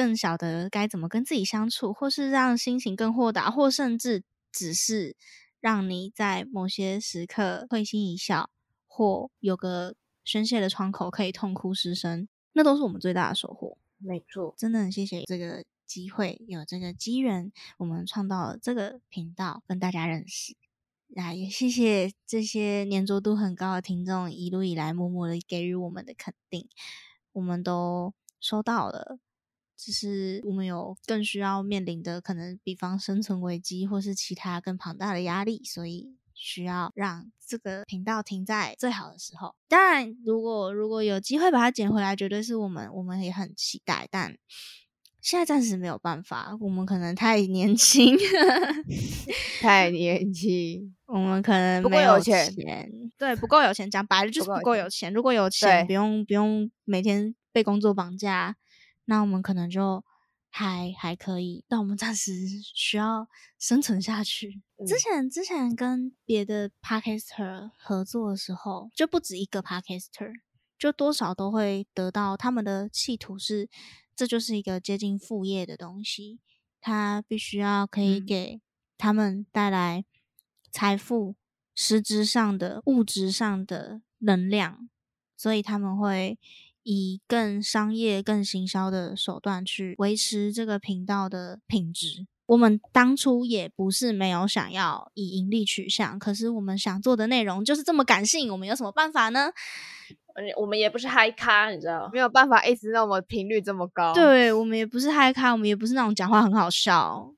[0.00, 5.16] 更晓得该怎么跟自己相处，或是让心情更豁达，或甚至只是。
[5.62, 8.48] 让你在某些时刻会心一笑，
[8.86, 9.94] 或有个
[10.24, 13.76] 宣泄的窗口可以痛哭失声，那都是我们最大的收获。
[13.98, 20.56] 没错，真的很谢谢这个机会，有这个机缘，我们创造了这个频道跟大家认识。
[21.08, 26.70] 那也谢谢这些粘着度很高的听众一路以来默默的给予我们的肯定，
[27.32, 29.18] 我们都收到了。
[29.82, 39.54] 只是我们有更需要面临的可能，比方生存危机，或是其他更庞大的压力，所以需要让这个频道停在最好的时候。
[39.68, 44.06] 当然，如果如果有机会把它捡回来，绝对是我们我们也很期待。
[44.10, 44.36] 但
[45.22, 48.18] 现在暂时没有办法，我们可能太年轻，
[49.62, 52.54] 太年轻，我们可能不够有钱，
[53.16, 53.90] 对，不够有钱。
[53.90, 55.10] 讲白了就是不够有钱。
[55.10, 58.56] 如果有钱，不用不用每天被工作绑架。
[59.10, 60.04] 那我们可能就
[60.50, 62.32] 还还可以，但我们暂时
[62.62, 63.26] 需要
[63.58, 64.62] 生存下去。
[64.86, 70.30] 之前之前跟别的 podcaster 合作的时候，就不止一个 podcaster，
[70.78, 73.68] 就多少都会得到他们的企图是，
[74.14, 76.38] 这就是一个接近副业的东西，
[76.80, 78.60] 它必须要可以给
[78.96, 80.04] 他们带来
[80.70, 81.34] 财富、
[81.74, 84.88] 实质上的、物质上的能量，
[85.36, 86.38] 所以他们会。
[86.82, 92.26] 以更商业、更行销的手段去维持这个频道的品质。
[92.46, 99.52] 我们当初也不是没有想要以盈利取向，可是我们想做的内容就是这么感性，我们有什么办法呢？
[100.56, 104.12] 我们也不是嗨咖，你知道，没有办法一直那么频率这么高。
[104.14, 107.32] 对，我们也不是嗨咖，我们也不是那种讲话很好笑。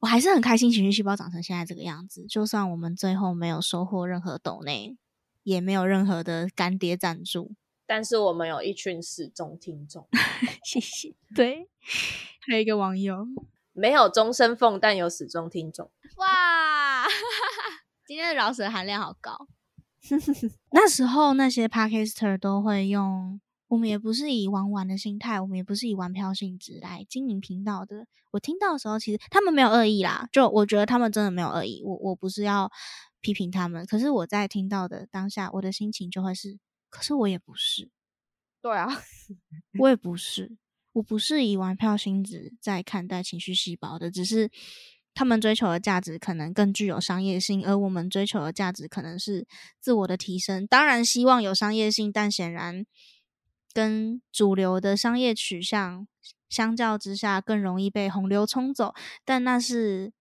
[0.00, 2.26] 我还是很开心，情绪细胞长成现在这个样子。
[2.28, 4.96] 就算我们最后没有收获任何抖内，
[5.42, 7.52] 也没有任何的干爹赞助。
[7.94, 10.08] 但是我们有一群死忠听众，
[10.66, 11.14] 谢谢。
[11.32, 11.68] 对，
[12.40, 13.24] 还有一个网友
[13.72, 15.88] 没有终身俸，但有死忠听众。
[16.16, 17.06] 哇，
[18.04, 19.46] 今天的饶舌含量好高。
[20.74, 28.08] 那时候那些 podcaster 都会用，我们也不是以玩玩的心态，我们也不是以玩票性质来经营频道的。
[28.32, 31.80] 我听到的时候，其实他们没有恶意啦，就我觉得他们真的没有恶意。
[31.84, 32.68] 我我不是要
[33.20, 36.58] 批评他们，可是我在听到的当下，我的心情就会是。
[36.94, 37.90] 可是我也不是，
[38.62, 38.86] 对啊，
[39.80, 40.56] 我也不是，
[40.92, 44.48] 我不是以玩票性质在看待情绪细胞的，只是
[45.12, 49.44] 他们追求的价值可能更具有商业性，而我们追求的价值可能是
[49.80, 50.64] 自我的提升。
[50.68, 52.86] 当然希望有商业性，但显然
[53.72, 56.06] 跟主流的商业取向
[56.48, 60.12] 相较之下更容易被洪流冲走，但那是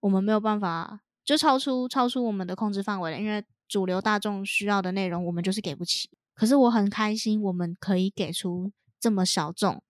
[0.00, 3.18] 我们没有办法，就超出超出我们的控制范围了。
[3.18, 6.10] 因为主流大众需要的内容，我们就是给不起。
[6.34, 9.82] 可是我很开心，我们可以给出这么小众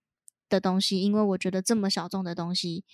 [0.49, 2.85] 的东西，因为我觉得这么小众的东西，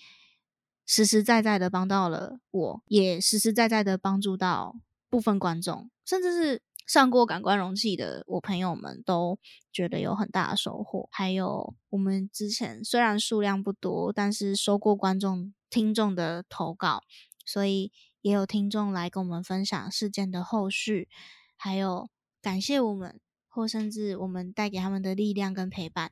[0.87, 4.77] 实实在在的帮到了我，也实实在在的帮助到
[5.11, 6.63] 部分观众，甚至是。
[6.87, 9.41] 上过感官容器的我朋友们都
[9.73, 17.03] 觉得有很大的收获，还有我们之前虽然数量不多，但是收过观众听众的投稿，
[17.45, 17.91] 所以
[18.27, 21.09] 也有听众来跟我们分享事件的后续，
[21.57, 22.11] 还有
[22.43, 26.11] 感谢我们，或甚至我们带给他们的力量跟陪伴。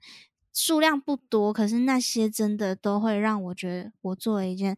[0.53, 4.77] 数量不多，可是那些真的都会让我觉得我做了一件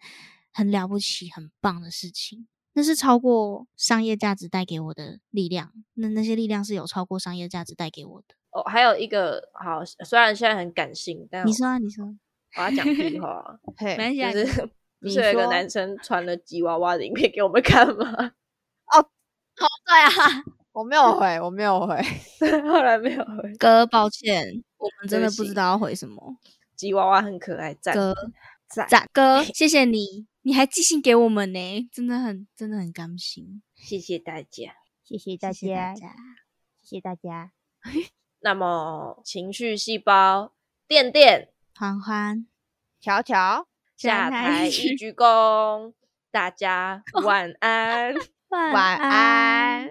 [0.50, 2.48] 很了不起、很棒的事情。
[2.72, 8.34] 那是超过商业价值带给我的力量，那那些力量是有超过商业价值带给我的。
[8.52, 12.16] 哦，还有一个好，虽然现在很感性，但你说，啊你说，
[12.56, 13.94] 我要讲屁话， 嘿，
[14.32, 14.72] 就是不
[15.02, 18.10] 是有一个男生传了吉娃娃的影片给我们看吗？
[18.92, 19.02] 哦，
[19.56, 21.96] 好对啊， 我没有回，我没有回，
[22.68, 23.54] 后来没有回。
[23.58, 26.36] 哥，抱歉，我们真的不知道要回什么。
[26.74, 28.14] 吉娃娃很可爱，赞，哥，
[28.68, 30.26] 赞，哥，谢谢你。
[30.42, 35.54] 你还寄信给我们呢，真的很真的很甘心，谢谢大家，谢谢大家，
[36.82, 37.50] 谢谢大家。
[38.40, 40.52] 那么情绪细胞，
[40.86, 42.46] 电电，欢欢，
[43.00, 43.66] 乔乔，
[43.96, 45.92] 下台一鞠躬，
[46.30, 48.14] 大家晚安，
[48.50, 49.90] 晚安。